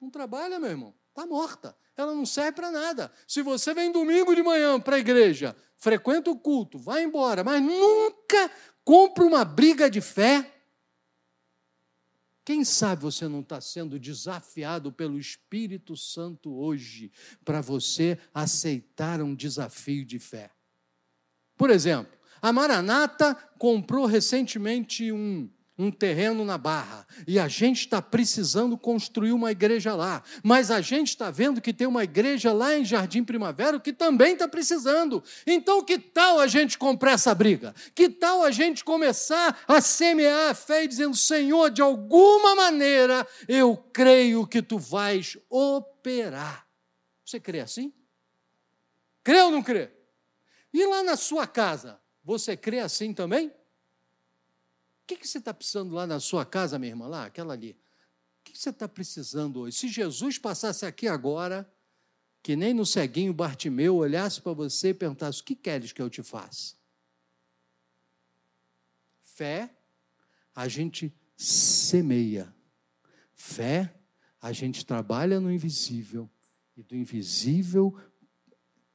não 0.00 0.10
trabalha, 0.10 0.60
meu 0.60 0.70
irmão, 0.70 0.94
está 1.10 1.26
morta 1.26 1.74
ela 1.96 2.14
não 2.14 2.24
serve 2.24 2.52
para 2.52 2.70
nada. 2.70 3.12
Se 3.26 3.42
você 3.42 3.74
vem 3.74 3.92
domingo 3.92 4.34
de 4.34 4.42
manhã 4.42 4.80
para 4.80 4.96
a 4.96 4.98
igreja, 4.98 5.56
frequenta 5.76 6.30
o 6.30 6.38
culto, 6.38 6.78
vai 6.78 7.02
embora, 7.02 7.44
mas 7.44 7.62
nunca 7.62 8.50
compra 8.84 9.24
uma 9.24 9.44
briga 9.44 9.90
de 9.90 10.00
fé. 10.00 10.50
Quem 12.44 12.64
sabe 12.64 13.02
você 13.02 13.28
não 13.28 13.40
está 13.40 13.60
sendo 13.60 13.98
desafiado 13.98 14.90
pelo 14.92 15.18
Espírito 15.18 15.96
Santo 15.96 16.52
hoje 16.52 17.12
para 17.44 17.60
você 17.60 18.18
aceitar 18.34 19.22
um 19.22 19.34
desafio 19.34 20.04
de 20.04 20.18
fé? 20.18 20.50
Por 21.56 21.70
exemplo, 21.70 22.12
a 22.40 22.52
Maranata 22.52 23.34
comprou 23.58 24.06
recentemente 24.06 25.12
um 25.12 25.48
um 25.82 25.90
terreno 25.90 26.44
na 26.44 26.56
Barra 26.56 27.06
e 27.26 27.38
a 27.38 27.48
gente 27.48 27.80
está 27.80 28.00
precisando 28.00 28.78
construir 28.78 29.32
uma 29.32 29.50
igreja 29.50 29.94
lá, 29.94 30.22
mas 30.42 30.70
a 30.70 30.80
gente 30.80 31.08
está 31.08 31.30
vendo 31.30 31.60
que 31.60 31.72
tem 31.72 31.86
uma 31.86 32.04
igreja 32.04 32.52
lá 32.52 32.76
em 32.76 32.84
Jardim 32.84 33.24
Primavera 33.24 33.80
que 33.80 33.92
também 33.92 34.34
está 34.34 34.46
precisando. 34.46 35.22
Então, 35.46 35.84
que 35.84 35.98
tal 35.98 36.38
a 36.38 36.46
gente 36.46 36.78
comprar 36.78 37.12
essa 37.12 37.34
briga? 37.34 37.74
Que 37.94 38.08
tal 38.08 38.42
a 38.42 38.50
gente 38.50 38.84
começar 38.84 39.62
a 39.66 39.80
semear 39.80 40.50
a 40.50 40.54
fé 40.54 40.84
e 40.84 40.88
dizendo: 40.88 41.16
Senhor, 41.16 41.70
de 41.70 41.82
alguma 41.82 42.54
maneira 42.54 43.26
eu 43.48 43.76
creio 43.92 44.46
que 44.46 44.62
tu 44.62 44.78
vais 44.78 45.36
operar. 45.50 46.66
Você 47.24 47.40
crê 47.40 47.60
assim? 47.60 47.92
Crê 49.24 49.40
ou 49.40 49.50
não 49.50 49.62
crê? 49.62 49.90
E 50.72 50.86
lá 50.86 51.02
na 51.02 51.16
sua 51.16 51.46
casa, 51.46 52.00
você 52.24 52.56
crê 52.56 52.78
assim 52.78 53.12
também? 53.12 53.52
O 55.02 55.06
que, 55.06 55.16
que 55.16 55.26
você 55.26 55.38
está 55.38 55.52
precisando 55.52 55.92
lá 55.94 56.06
na 56.06 56.20
sua 56.20 56.44
casa, 56.44 56.78
minha 56.78 56.92
irmã? 56.92 57.06
Lá, 57.06 57.26
aquela 57.26 57.54
ali. 57.54 57.72
O 58.40 58.44
que 58.44 58.58
você 58.58 58.70
está 58.70 58.88
precisando 58.88 59.60
hoje? 59.60 59.76
Se 59.76 59.88
Jesus 59.88 60.38
passasse 60.38 60.86
aqui 60.86 61.06
agora, 61.08 61.70
que 62.42 62.56
nem 62.56 62.74
no 62.74 62.84
ceguinho 62.84 63.32
Bartimeu 63.32 63.96
olhasse 63.96 64.40
para 64.40 64.52
você 64.52 64.88
e 64.88 64.94
perguntasse: 64.94 65.40
O 65.40 65.44
que 65.44 65.54
queres 65.54 65.92
que 65.92 66.02
eu 66.02 66.10
te 66.10 66.22
faça? 66.22 66.74
Fé, 69.22 69.74
a 70.54 70.68
gente 70.68 71.14
semeia. 71.36 72.54
Fé, 73.32 73.94
a 74.40 74.52
gente 74.52 74.84
trabalha 74.84 75.40
no 75.40 75.50
invisível. 75.50 76.30
E 76.76 76.82
do 76.82 76.96
invisível, 76.96 77.96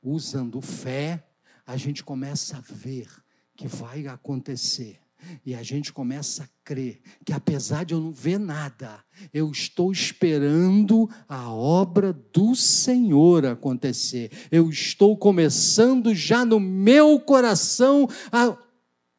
usando 0.02 0.62
fé, 0.62 1.28
a 1.66 1.78
gente 1.78 2.04
começa 2.04 2.58
a 2.58 2.62
ver 2.62 3.08
que 3.56 3.68
vai 3.68 4.08
acontecer. 4.08 5.00
E 5.46 5.56
a 5.56 5.64
gente 5.64 5.92
começa 5.92 6.44
a 6.44 6.48
crer 6.64 7.02
que, 7.26 7.34
apesar 7.34 7.84
de 7.84 7.94
eu 7.94 8.00
não 8.00 8.12
ver 8.12 8.40
nada, 8.40 9.04
eu 9.34 9.52
estou 9.52 9.92
esperando 9.92 11.10
a 11.28 11.52
obra 11.52 12.14
do 12.14 12.56
Senhor 12.56 13.46
acontecer. 13.46 14.32
Eu 14.52 14.70
estou 14.70 15.18
começando 15.18 16.14
já 16.14 16.46
no 16.46 16.60
meu 16.60 17.20
coração 17.20 18.08
a 18.32 18.58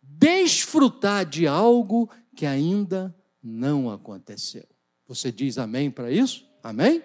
desfrutar 0.03 1.27
de 1.27 1.47
algo 1.47 2.11
que 2.35 2.47
ainda 2.47 3.15
não 3.43 3.91
aconteceu. 3.91 4.67
Você 5.07 5.33
diz 5.33 5.59
amém 5.59 5.91
para 5.91 6.11
isso? 6.11 6.47
Amém? 6.63 7.03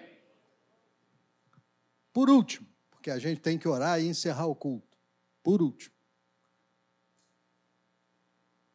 Por 2.12 2.30
último, 2.30 2.66
porque 2.90 3.10
a 3.10 3.18
gente 3.18 3.40
tem 3.40 3.58
que 3.58 3.66
orar 3.66 4.00
e 4.00 4.06
encerrar 4.06 4.46
o 4.46 4.54
culto. 4.54 4.96
Por 5.42 5.60
último, 5.60 5.93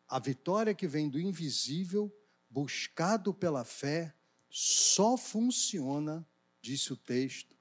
a 0.10 0.18
vitória 0.18 0.74
que 0.74 0.88
vem 0.88 1.08
do 1.08 1.20
invisível, 1.20 2.12
buscado 2.50 3.32
pela 3.32 3.64
fé, 3.64 4.14
só 4.50 5.16
funciona, 5.16 6.28
disse 6.60 6.92
o 6.92 6.98
texto, 6.98 7.56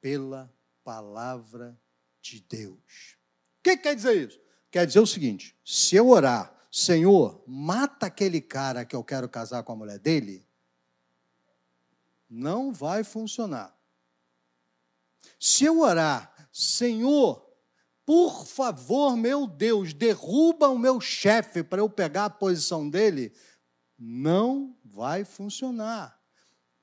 pela 0.00 0.50
palavra 0.82 1.78
de 2.22 2.40
Deus. 2.40 3.18
O 3.58 3.62
que 3.62 3.76
quer 3.76 3.94
dizer 3.94 4.28
isso? 4.28 4.40
Quer 4.70 4.86
dizer 4.86 5.00
o 5.00 5.06
seguinte: 5.06 5.54
se 5.62 5.94
eu 5.94 6.08
orar, 6.08 6.56
Senhor, 6.72 7.44
mata 7.46 8.06
aquele 8.06 8.40
cara 8.40 8.84
que 8.86 8.96
eu 8.96 9.04
quero 9.04 9.28
casar 9.28 9.62
com 9.62 9.72
a 9.72 9.76
mulher 9.76 9.98
dele, 9.98 10.46
não 12.28 12.72
vai 12.72 13.04
funcionar. 13.04 13.76
Se 15.38 15.64
eu 15.64 15.80
orar, 15.80 16.48
Senhor, 16.52 17.49
por 18.10 18.44
favor, 18.44 19.16
meu 19.16 19.46
Deus, 19.46 19.94
derruba 19.94 20.66
o 20.66 20.76
meu 20.76 21.00
chefe 21.00 21.62
para 21.62 21.80
eu 21.80 21.88
pegar 21.88 22.24
a 22.24 22.28
posição 22.30 22.90
dele, 22.90 23.32
não 23.96 24.76
vai 24.84 25.24
funcionar. 25.24 26.20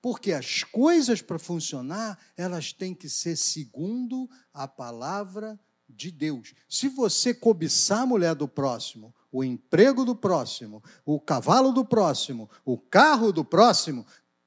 Porque 0.02 0.32
as 0.32 0.64
coisas 0.64 1.22
para 1.22 1.38
funcionar, 1.38 2.18
elas 2.38 2.72
têm 2.72 2.96
que 2.96 3.10
ser 3.10 3.36
segundo 3.36 4.30
a 4.54 4.70
palavra 4.70 5.60
de 5.90 6.12
Deus. 6.12 6.54
Se 6.70 6.88
você 6.88 7.34
cobiçar 7.34 8.04
a 8.04 8.06
mulher 8.06 8.34
do 8.34 8.48
próximo, 8.48 9.14
o 9.30 9.44
emprego 9.44 10.06
do 10.06 10.16
próximo, 10.16 10.82
o 11.06 11.20
cavalo 11.20 11.74
do 11.74 11.84
próximo, 11.84 12.50
o 12.64 12.78
carro 12.78 13.34
do 13.34 13.44
próximo, 13.44 14.06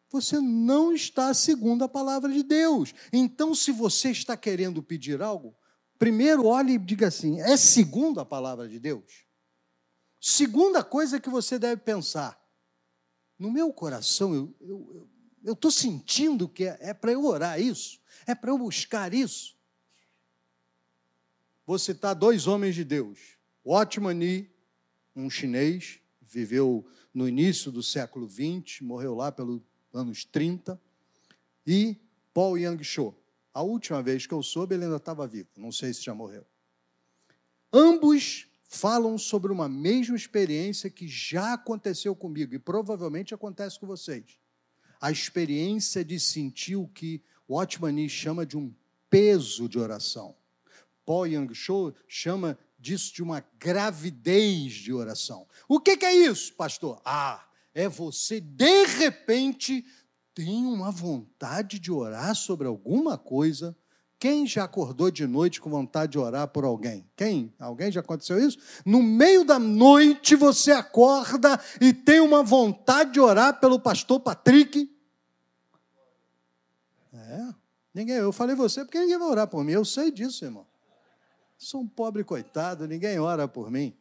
você 0.09 0.41
não 0.41 0.95
está 0.95 1.35
segundo 1.35 1.85
a 1.85 1.89
palavra 1.91 2.33
de 2.33 2.43
Deus. 2.43 2.95
Então, 3.13 3.55
se 3.55 3.71
você 3.71 4.11
está 4.11 4.35
querendo 4.35 4.83
pedir 4.83 5.21
algo, 5.21 5.55
Primeiro, 6.01 6.47
olhe 6.47 6.73
e 6.73 6.79
diga 6.79 7.09
assim: 7.09 7.43
é 7.43 7.59
segundo 7.59 8.21
a 8.21 8.25
palavra 8.25 8.67
de 8.67 8.81
Deus? 8.81 9.27
Segunda 10.19 10.83
coisa 10.83 11.21
que 11.21 11.29
você 11.29 11.59
deve 11.59 11.83
pensar: 11.83 12.43
no 13.39 13.53
meu 13.53 13.71
coração, 13.71 14.55
eu 15.45 15.53
estou 15.53 15.71
sentindo 15.71 16.49
que 16.49 16.65
é, 16.65 16.79
é 16.81 16.95
para 16.95 17.13
eu 17.13 17.27
orar 17.27 17.61
isso, 17.61 18.01
é 18.27 18.35
para 18.35 18.51
eu 18.51 18.57
buscar 18.57 19.13
isso. 19.13 19.55
Vou 21.67 21.79
citar 21.79 22.15
dois 22.15 22.47
homens 22.47 22.75
de 22.75 22.83
Deus: 22.83 23.37
Nee, 24.17 24.51
um 25.15 25.29
chinês, 25.29 26.01
viveu 26.23 26.83
no 27.13 27.29
início 27.29 27.71
do 27.71 27.83
século 27.83 28.27
XX, 28.27 28.81
morreu 28.81 29.15
lá 29.15 29.31
pelos 29.31 29.61
anos 29.93 30.25
30, 30.25 30.81
e 31.67 31.99
Paul 32.33 32.57
Yang 32.57 32.85
Cho. 32.85 33.20
A 33.53 33.63
última 33.63 34.03
vez 34.03 34.27
que 34.27 34.35
eu 34.35 34.43
soube, 34.43 34.75
ele 34.75 34.85
ainda 34.85 34.97
estava 34.97 35.27
vivo. 35.27 35.49
Não 35.57 35.73
sei 35.73 35.93
se 35.93 36.03
já 36.03 36.15
morreu. 36.15 36.47
Ambos 37.73 38.47
falam 38.63 39.19
sobre 39.19 39.53
uma 39.53 39.69
mesma 39.69 40.17
experiência 40.17 40.89
que 40.89 41.09
já 41.09 41.55
aconteceu 41.55 42.15
comigo 42.15 42.55
e 42.55 42.59
provavelmente 42.59 43.35
acontece 43.35 43.79
com 43.79 43.87
vocês. 43.87 44.39
A 45.01 45.11
experiência 45.11 46.05
de 46.05 46.21
sentir 46.21 46.77
o 46.77 46.87
que 46.87 47.23
Watchman 47.49 47.93
Nee 47.93 48.09
chama 48.09 48.47
de 48.47 48.57
um 48.57 48.73
peso 49.09 49.69
de 49.69 49.79
oração. 49.79 50.37
Paul 51.05 51.27
Young 51.27 51.53
Cho 51.53 51.93
chama 52.07 52.57
disso 52.79 53.13
de 53.13 53.23
uma 53.23 53.45
gravidez 53.59 54.75
de 54.75 54.93
oração. 54.93 55.49
O 55.69 55.81
que, 55.81 55.97
que 55.97 56.07
é 56.07 56.15
isso, 56.15 56.55
pastor? 56.55 57.01
Ah, 57.05 57.45
é 57.75 57.89
você 57.89 58.41
de 58.41 58.87
repente 58.87 59.85
tem 60.35 60.67
uma 60.67 60.91
vontade 60.91 61.79
de 61.79 61.91
orar 61.91 62.35
sobre 62.35 62.67
alguma 62.67 63.19
coisa. 63.19 63.77
Quem 64.19 64.47
já 64.47 64.65
acordou 64.65 65.11
de 65.11 65.27
noite 65.27 65.61
com 65.61 65.71
vontade 65.71 66.13
de 66.13 66.19
orar 66.19 66.47
por 66.49 66.65
alguém? 66.65 67.09
Quem? 67.17 67.55
Alguém 67.59 67.91
já 67.91 68.01
aconteceu 68.01 68.39
isso? 68.39 68.59
No 68.85 69.03
meio 69.03 69.45
da 69.45 69.59
noite 69.59 70.37
você 70.37 70.73
acorda 70.73 71.59
e 71.81 71.93
tem 71.93 72.21
uma 72.21 72.43
vontade 72.43 73.13
de 73.13 73.21
orar 73.21 73.59
pelo 73.59 73.81
pastor 73.81 74.21
Patrick? 74.21 74.95
É. 77.13 77.55
Ninguém, 77.95 78.17
eu 78.17 78.33
falei 78.33 78.55
você 78.55 78.85
porque 78.85 79.01
ninguém 79.01 79.19
vai 79.19 79.29
orar 79.29 79.49
por 79.49 79.65
mim. 79.65 79.73
Eu 79.73 79.85
sei 79.85 80.11
disso, 80.11 80.45
irmão. 80.45 80.67
Sou 81.57 81.81
um 81.81 81.89
pobre 81.89 82.23
coitado, 82.25 82.87
ninguém 82.87 83.19
ora 83.19 83.49
por 83.49 83.71
mim. 83.71 83.95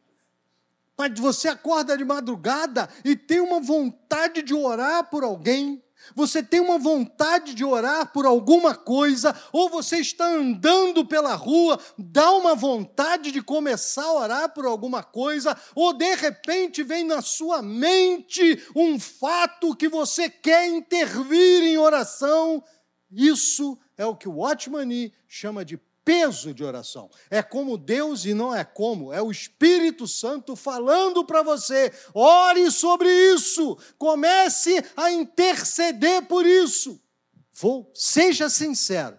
Mas 0.96 1.18
você 1.18 1.48
acorda 1.48 1.96
de 1.96 2.04
madrugada 2.04 2.88
e 3.04 3.16
tem 3.16 3.40
uma 3.40 3.58
vontade 3.58 4.42
de 4.42 4.54
orar 4.54 5.08
por 5.08 5.24
alguém 5.24 5.82
você 6.14 6.42
tem 6.42 6.60
uma 6.60 6.78
vontade 6.78 7.54
de 7.54 7.64
orar 7.64 8.12
por 8.12 8.26
alguma 8.26 8.74
coisa, 8.74 9.34
ou 9.52 9.68
você 9.68 9.98
está 9.98 10.26
andando 10.26 11.04
pela 11.04 11.34
rua, 11.34 11.78
dá 11.98 12.30
uma 12.32 12.54
vontade 12.54 13.30
de 13.30 13.42
começar 13.42 14.04
a 14.04 14.14
orar 14.14 14.54
por 14.54 14.66
alguma 14.66 15.02
coisa, 15.02 15.56
ou 15.74 15.92
de 15.92 16.14
repente 16.14 16.82
vem 16.82 17.04
na 17.04 17.22
sua 17.22 17.62
mente 17.62 18.62
um 18.74 18.98
fato 18.98 19.76
que 19.76 19.88
você 19.88 20.28
quer 20.28 20.68
intervir 20.68 21.62
em 21.62 21.78
oração. 21.78 22.62
Isso 23.10 23.78
é 23.96 24.06
o 24.06 24.16
que 24.16 24.28
o 24.28 24.36
Watchman 24.36 25.12
chama 25.28 25.64
de 25.64 25.76
peso 26.04 26.52
de 26.54 26.64
oração. 26.64 27.10
É 27.30 27.42
como 27.42 27.78
Deus 27.78 28.24
e 28.24 28.34
não 28.34 28.54
é 28.54 28.64
como, 28.64 29.12
é 29.12 29.22
o 29.22 29.30
Espírito 29.30 30.06
Santo 30.06 30.56
falando 30.56 31.24
para 31.24 31.42
você. 31.42 31.92
Ore 32.14 32.70
sobre 32.70 33.08
isso, 33.34 33.76
comece 33.98 34.84
a 34.96 35.10
interceder 35.10 36.26
por 36.26 36.46
isso. 36.46 37.00
Vou, 37.52 37.90
seja 37.94 38.48
sincero. 38.48 39.18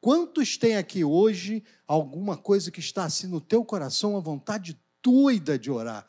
Quantos 0.00 0.56
tem 0.56 0.76
aqui 0.76 1.04
hoje 1.04 1.64
alguma 1.86 2.36
coisa 2.36 2.70
que 2.70 2.80
está 2.80 3.04
assim 3.04 3.26
no 3.26 3.40
teu 3.40 3.64
coração, 3.64 4.12
uma 4.12 4.20
vontade 4.20 4.80
doida 5.02 5.58
de 5.58 5.70
orar? 5.70 6.06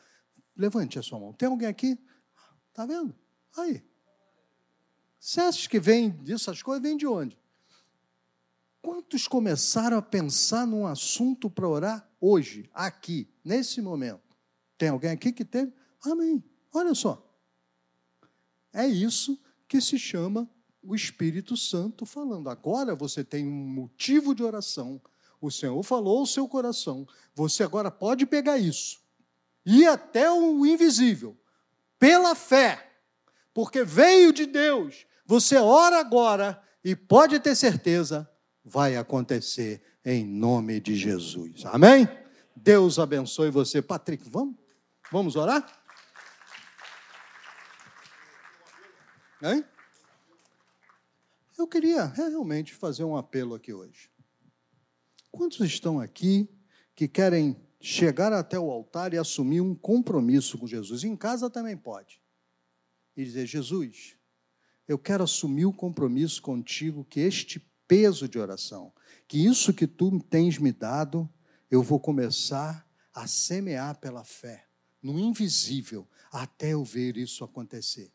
Levante 0.56 0.98
a 0.98 1.02
sua 1.02 1.18
mão. 1.18 1.32
Tem 1.32 1.48
alguém 1.48 1.68
aqui? 1.68 1.98
Tá 2.72 2.84
vendo? 2.84 3.14
Aí. 3.56 3.84
Você 5.20 5.40
acha 5.40 5.68
que 5.68 5.80
vem 5.80 6.10
dessas 6.10 6.62
coisas? 6.62 6.82
Vem 6.82 6.96
de 6.96 7.06
onde? 7.06 7.37
Quantos 8.88 9.28
começaram 9.28 9.98
a 9.98 10.02
pensar 10.02 10.66
num 10.66 10.86
assunto 10.86 11.50
para 11.50 11.68
orar 11.68 12.10
hoje, 12.18 12.70
aqui, 12.72 13.28
nesse 13.44 13.82
momento? 13.82 14.34
Tem 14.78 14.88
alguém 14.88 15.10
aqui 15.10 15.30
que 15.30 15.44
teve? 15.44 15.74
Amém. 16.02 16.42
Olha 16.72 16.94
só. 16.94 17.22
É 18.72 18.86
isso 18.86 19.38
que 19.68 19.78
se 19.78 19.98
chama 19.98 20.48
o 20.82 20.94
Espírito 20.94 21.54
Santo 21.54 22.06
falando. 22.06 22.48
Agora 22.48 22.94
você 22.94 23.22
tem 23.22 23.46
um 23.46 23.68
motivo 23.68 24.34
de 24.34 24.42
oração. 24.42 24.98
O 25.38 25.50
Senhor 25.50 25.82
falou 25.82 26.20
ao 26.20 26.26
seu 26.26 26.48
coração. 26.48 27.06
Você 27.34 27.62
agora 27.62 27.90
pode 27.90 28.24
pegar 28.24 28.56
isso. 28.56 29.02
Ir 29.66 29.86
até 29.86 30.32
o 30.32 30.64
invisível. 30.64 31.36
Pela 31.98 32.34
fé. 32.34 32.90
Porque 33.52 33.84
veio 33.84 34.32
de 34.32 34.46
Deus. 34.46 35.04
Você 35.26 35.58
ora 35.58 36.00
agora 36.00 36.58
e 36.82 36.96
pode 36.96 37.38
ter 37.38 37.54
certeza 37.54 38.26
vai 38.64 38.96
acontecer 38.96 39.82
em 40.04 40.24
nome 40.24 40.80
de 40.80 40.96
Jesus. 40.96 41.64
Amém? 41.66 42.08
Deus 42.54 42.98
abençoe 42.98 43.50
você. 43.50 43.80
Patrick, 43.80 44.28
vamos? 44.28 44.56
Vamos 45.10 45.36
orar? 45.36 45.82
Hein? 49.42 49.64
Eu 51.58 51.66
queria 51.66 52.06
realmente 52.06 52.74
fazer 52.74 53.04
um 53.04 53.16
apelo 53.16 53.54
aqui 53.54 53.72
hoje. 53.72 54.10
Quantos 55.30 55.60
estão 55.60 56.00
aqui 56.00 56.48
que 56.94 57.06
querem 57.06 57.56
chegar 57.80 58.32
até 58.32 58.58
o 58.58 58.70
altar 58.70 59.14
e 59.14 59.18
assumir 59.18 59.60
um 59.60 59.74
compromisso 59.74 60.58
com 60.58 60.66
Jesus. 60.66 61.04
Em 61.04 61.16
casa 61.16 61.48
também 61.48 61.76
pode. 61.76 62.20
E 63.16 63.24
dizer: 63.24 63.46
Jesus, 63.46 64.16
eu 64.86 64.98
quero 64.98 65.24
assumir 65.24 65.66
o 65.66 65.72
compromisso 65.72 66.42
contigo 66.42 67.04
que 67.04 67.20
este 67.20 67.60
peso 67.88 68.28
de 68.28 68.38
oração, 68.38 68.92
que 69.26 69.44
isso 69.44 69.72
que 69.72 69.86
tu 69.86 70.20
tens 70.20 70.58
me 70.58 70.70
dado, 70.70 71.28
eu 71.70 71.82
vou 71.82 71.98
começar 71.98 72.86
a 73.14 73.26
semear 73.26 73.98
pela 73.98 74.22
fé, 74.22 74.66
no 75.02 75.18
invisível, 75.18 76.06
até 76.30 76.74
eu 76.74 76.84
ver 76.84 77.16
isso 77.16 77.42
acontecer. 77.42 78.12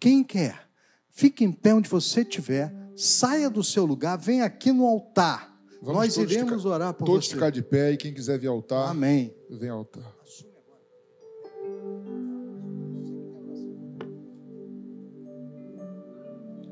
Quem 0.00 0.22
quer, 0.22 0.70
fique 1.10 1.44
em 1.44 1.50
pé 1.50 1.74
onde 1.74 1.88
você 1.88 2.22
estiver, 2.22 2.72
saia 2.96 3.50
do 3.50 3.64
seu 3.64 3.84
lugar, 3.84 4.16
venha 4.16 4.44
aqui 4.44 4.72
no 4.72 4.86
altar. 4.86 5.58
Vamos 5.82 5.94
Nós 5.94 6.16
iremos 6.16 6.62
ficar, 6.62 6.74
orar 6.74 6.94
por 6.94 7.04
todos 7.04 7.26
você. 7.26 7.34
Todos 7.34 7.44
ficar 7.44 7.50
de 7.50 7.62
pé 7.62 7.92
e 7.92 7.96
quem 7.96 8.14
quiser 8.14 8.38
vir 8.38 8.46
ao 8.46 8.56
altar, 8.56 8.90
Amém. 8.90 9.34
vem 9.50 9.68
ao 9.68 9.78
altar. 9.78 10.16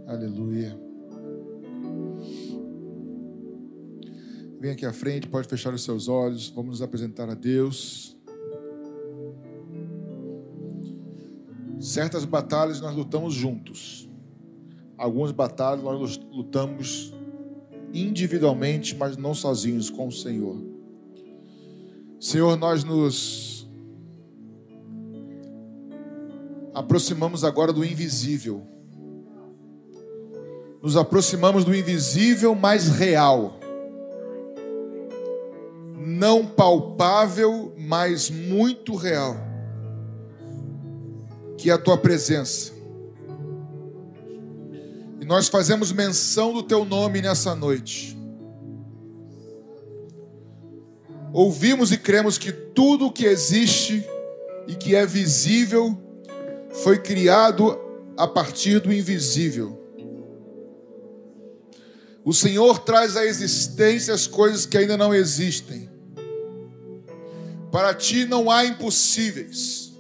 Aleluia. 0.06 0.85
Vem 4.66 4.72
aqui 4.72 4.84
à 4.84 4.92
frente, 4.92 5.28
pode 5.28 5.46
fechar 5.46 5.72
os 5.72 5.84
seus 5.84 6.08
olhos. 6.08 6.48
Vamos 6.48 6.70
nos 6.70 6.82
apresentar 6.82 7.30
a 7.30 7.34
Deus. 7.34 8.16
Certas 11.78 12.24
batalhas 12.24 12.80
nós 12.80 12.92
lutamos 12.96 13.32
juntos. 13.32 14.10
Algumas 14.98 15.30
batalhas 15.30 15.84
nós 15.84 16.18
lutamos 16.32 17.14
individualmente, 17.94 18.96
mas 18.96 19.16
não 19.16 19.34
sozinhos 19.34 19.88
com 19.88 20.08
o 20.08 20.12
Senhor. 20.12 20.60
Senhor, 22.18 22.56
nós 22.56 22.82
nos 22.82 23.70
aproximamos 26.74 27.44
agora 27.44 27.72
do 27.72 27.84
invisível. 27.84 28.66
Nos 30.82 30.96
aproximamos 30.96 31.64
do 31.64 31.72
invisível 31.72 32.52
mais 32.52 32.88
real. 32.88 33.55
Não 36.16 36.46
palpável, 36.46 37.74
mas 37.76 38.30
muito 38.30 38.94
real. 38.94 39.36
Que 41.58 41.70
é 41.70 41.74
a 41.74 41.78
tua 41.78 41.98
presença 41.98 42.76
nós 45.26 45.48
fazemos 45.48 45.90
menção 45.90 46.52
do 46.52 46.62
teu 46.62 46.84
nome 46.84 47.20
nessa 47.20 47.52
noite. 47.52 48.16
Ouvimos 51.32 51.90
e 51.90 51.98
cremos 51.98 52.38
que 52.38 52.52
tudo 52.52 53.10
que 53.10 53.26
existe 53.26 54.06
e 54.68 54.74
que 54.76 54.94
é 54.94 55.04
visível 55.04 56.00
foi 56.70 56.98
criado 56.98 57.76
a 58.16 58.28
partir 58.28 58.78
do 58.78 58.92
invisível. 58.92 59.82
O 62.24 62.32
Senhor 62.32 62.78
traz 62.78 63.16
à 63.16 63.24
existência 63.24 64.14
as 64.14 64.28
coisas 64.28 64.64
que 64.64 64.78
ainda 64.78 64.96
não 64.96 65.12
existem. 65.12 65.90
Para 67.76 67.92
ti 67.92 68.24
não 68.24 68.50
há 68.50 68.64
impossíveis. 68.64 69.92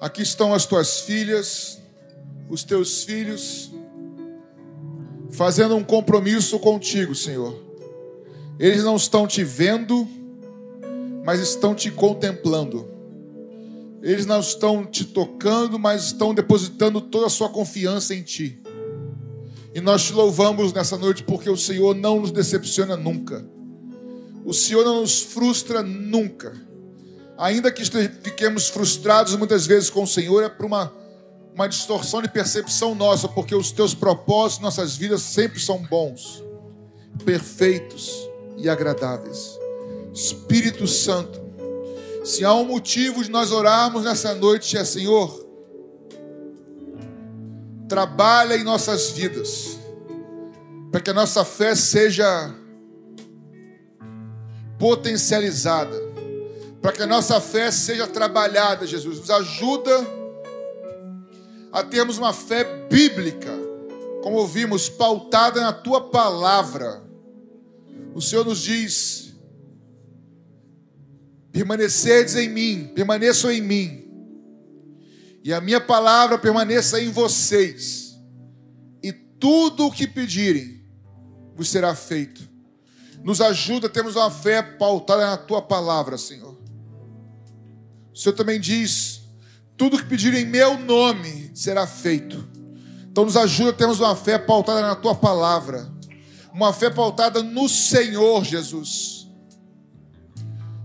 Aqui 0.00 0.20
estão 0.20 0.52
as 0.52 0.66
tuas 0.66 0.98
filhas, 0.98 1.80
os 2.48 2.64
teus 2.64 3.04
filhos, 3.04 3.70
fazendo 5.30 5.76
um 5.76 5.84
compromisso 5.84 6.58
contigo, 6.58 7.14
Senhor. 7.14 7.56
Eles 8.58 8.82
não 8.82 8.96
estão 8.96 9.28
te 9.28 9.44
vendo, 9.44 10.08
mas 11.24 11.38
estão 11.38 11.72
te 11.72 11.88
contemplando. 11.92 12.84
Eles 14.02 14.26
não 14.26 14.40
estão 14.40 14.84
te 14.84 15.04
tocando, 15.04 15.78
mas 15.78 16.06
estão 16.06 16.34
depositando 16.34 17.00
toda 17.00 17.26
a 17.26 17.30
sua 17.30 17.48
confiança 17.48 18.12
em 18.12 18.24
ti. 18.24 18.60
E 19.72 19.80
nós 19.80 20.02
te 20.02 20.12
louvamos 20.12 20.72
nessa 20.72 20.98
noite 20.98 21.22
porque 21.22 21.48
o 21.48 21.56
Senhor 21.56 21.94
não 21.94 22.18
nos 22.18 22.32
decepciona 22.32 22.96
nunca. 22.96 23.54
O 24.46 24.54
Senhor 24.54 24.84
não 24.84 25.02
nos 25.02 25.20
frustra 25.20 25.82
nunca 25.82 26.66
ainda 27.38 27.70
que 27.70 27.84
fiquemos 27.84 28.68
frustrados 28.68 29.36
muitas 29.36 29.66
vezes 29.66 29.90
com 29.90 30.02
o 30.02 30.06
Senhor, 30.06 30.42
é 30.42 30.48
por 30.48 30.66
uma, 30.66 30.92
uma 31.54 31.68
distorção 31.68 32.22
de 32.22 32.28
percepção 32.28 32.94
nossa, 32.94 33.28
porque 33.28 33.54
os 33.54 33.70
teus 33.70 33.94
propósitos, 33.94 34.62
nossas 34.62 34.96
vidas 34.96 35.22
sempre 35.22 35.60
são 35.60 35.78
bons, 35.78 36.42
perfeitos 37.24 38.28
e 38.56 38.68
agradáveis. 38.68 39.58
Espírito 40.14 40.86
Santo, 40.86 41.44
se 42.24 42.44
há 42.44 42.54
um 42.54 42.64
motivo 42.64 43.22
de 43.22 43.30
nós 43.30 43.52
orarmos 43.52 44.04
nessa 44.04 44.34
noite, 44.34 44.76
é 44.76 44.84
Senhor, 44.84 45.44
trabalha 47.88 48.56
em 48.56 48.64
nossas 48.64 49.10
vidas, 49.10 49.78
para 50.90 51.00
que 51.00 51.10
a 51.10 51.14
nossa 51.14 51.44
fé 51.44 51.74
seja 51.74 52.52
potencializada 54.78 56.06
para 56.86 56.92
que 56.92 57.02
a 57.02 57.06
nossa 57.06 57.40
fé 57.40 57.70
seja 57.72 58.06
trabalhada, 58.06 58.86
Jesus. 58.86 59.18
Nos 59.18 59.30
ajuda 59.30 60.06
a 61.72 61.82
termos 61.82 62.16
uma 62.16 62.32
fé 62.32 62.86
bíblica, 62.88 63.50
como 64.22 64.36
ouvimos, 64.36 64.88
pautada 64.88 65.60
na 65.60 65.72
tua 65.72 66.10
palavra. 66.10 67.02
O 68.14 68.22
Senhor 68.22 68.44
nos 68.44 68.60
diz: 68.60 69.34
permanecedes 71.50 72.36
em 72.36 72.48
mim, 72.48 72.92
permaneçam 72.94 73.50
em 73.50 73.60
mim, 73.60 74.08
e 75.42 75.52
a 75.52 75.60
minha 75.60 75.80
palavra 75.80 76.38
permaneça 76.38 77.00
em 77.00 77.10
vocês, 77.10 78.16
e 79.02 79.12
tudo 79.12 79.86
o 79.86 79.92
que 79.92 80.06
pedirem 80.06 80.84
vos 81.56 81.68
será 81.68 81.96
feito. 81.96 82.55
Nos 83.26 83.40
ajuda 83.40 83.88
a 83.88 83.90
termos 83.90 84.14
uma 84.14 84.30
fé 84.30 84.62
pautada 84.62 85.26
na 85.26 85.36
tua 85.36 85.60
palavra, 85.60 86.16
Senhor. 86.16 86.56
O 88.14 88.16
Senhor 88.16 88.36
também 88.36 88.60
diz: 88.60 89.22
tudo 89.76 89.98
que 89.98 90.04
pedirem 90.04 90.42
em 90.42 90.46
meu 90.46 90.78
nome 90.78 91.50
será 91.52 91.88
feito. 91.88 92.48
Então 93.10 93.24
nos 93.24 93.36
ajuda 93.36 93.70
a 93.70 93.72
termos 93.72 93.98
uma 93.98 94.14
fé 94.14 94.38
pautada 94.38 94.80
na 94.80 94.94
tua 94.94 95.12
palavra, 95.12 95.92
uma 96.54 96.72
fé 96.72 96.88
pautada 96.88 97.42
no 97.42 97.68
Senhor 97.68 98.44
Jesus. 98.44 99.26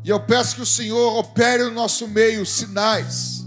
E 0.03 0.09
eu 0.09 0.19
peço 0.19 0.55
que 0.55 0.63
o 0.63 0.65
Senhor 0.65 1.19
opere 1.19 1.65
no 1.65 1.71
nosso 1.71 2.07
meio 2.07 2.43
sinais, 2.43 3.45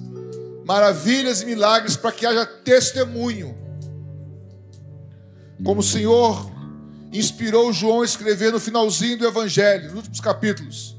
maravilhas 0.64 1.42
e 1.42 1.46
milagres 1.46 1.96
para 1.96 2.12
que 2.12 2.24
haja 2.24 2.46
testemunho. 2.46 3.58
Como 5.64 5.80
o 5.80 5.82
Senhor 5.84 6.53
inspirou 7.18 7.72
João 7.72 8.02
a 8.02 8.04
escrever 8.04 8.52
no 8.52 8.60
finalzinho 8.60 9.16
do 9.16 9.26
Evangelho, 9.26 9.86
nos 9.86 9.96
últimos 9.96 10.20
capítulos 10.20 10.94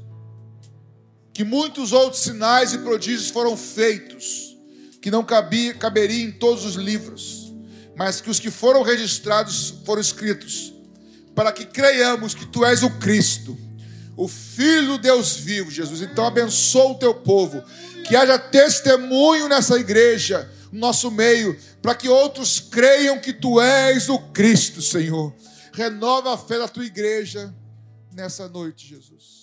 que 1.36 1.44
muitos 1.44 1.92
outros 1.92 2.22
sinais 2.22 2.72
e 2.72 2.78
prodígios 2.78 3.28
foram 3.28 3.58
feitos, 3.58 4.56
que 5.02 5.10
não 5.10 5.22
cabia, 5.22 5.74
caberia 5.74 6.24
em 6.24 6.32
todos 6.32 6.64
os 6.64 6.76
livros, 6.76 7.52
mas 7.94 8.22
que 8.22 8.30
os 8.30 8.40
que 8.40 8.50
foram 8.50 8.80
registrados 8.80 9.74
foram 9.84 10.00
escritos, 10.00 10.72
para 11.34 11.52
que 11.52 11.66
creiamos 11.66 12.34
que 12.34 12.46
tu 12.46 12.64
és 12.64 12.82
o 12.82 12.88
Cristo, 12.88 13.54
o 14.16 14.26
Filho 14.26 14.92
do 14.92 14.98
Deus 14.98 15.36
vivo, 15.36 15.70
Jesus. 15.70 16.00
Então 16.00 16.24
abençoa 16.24 16.92
o 16.92 16.94
teu 16.94 17.12
povo, 17.12 17.62
que 18.08 18.16
haja 18.16 18.38
testemunho 18.38 19.46
nessa 19.46 19.78
igreja, 19.78 20.50
no 20.72 20.80
nosso 20.80 21.10
meio, 21.10 21.54
para 21.82 21.94
que 21.94 22.08
outros 22.08 22.60
creiam 22.60 23.18
que 23.18 23.34
tu 23.34 23.60
és 23.60 24.08
o 24.08 24.18
Cristo, 24.18 24.80
Senhor. 24.80 25.34
Renova 25.76 26.32
a 26.32 26.38
fé 26.38 26.58
da 26.58 26.66
tua 26.66 26.86
igreja 26.86 27.54
nessa 28.10 28.48
noite, 28.48 28.86
Jesus. 28.86 29.35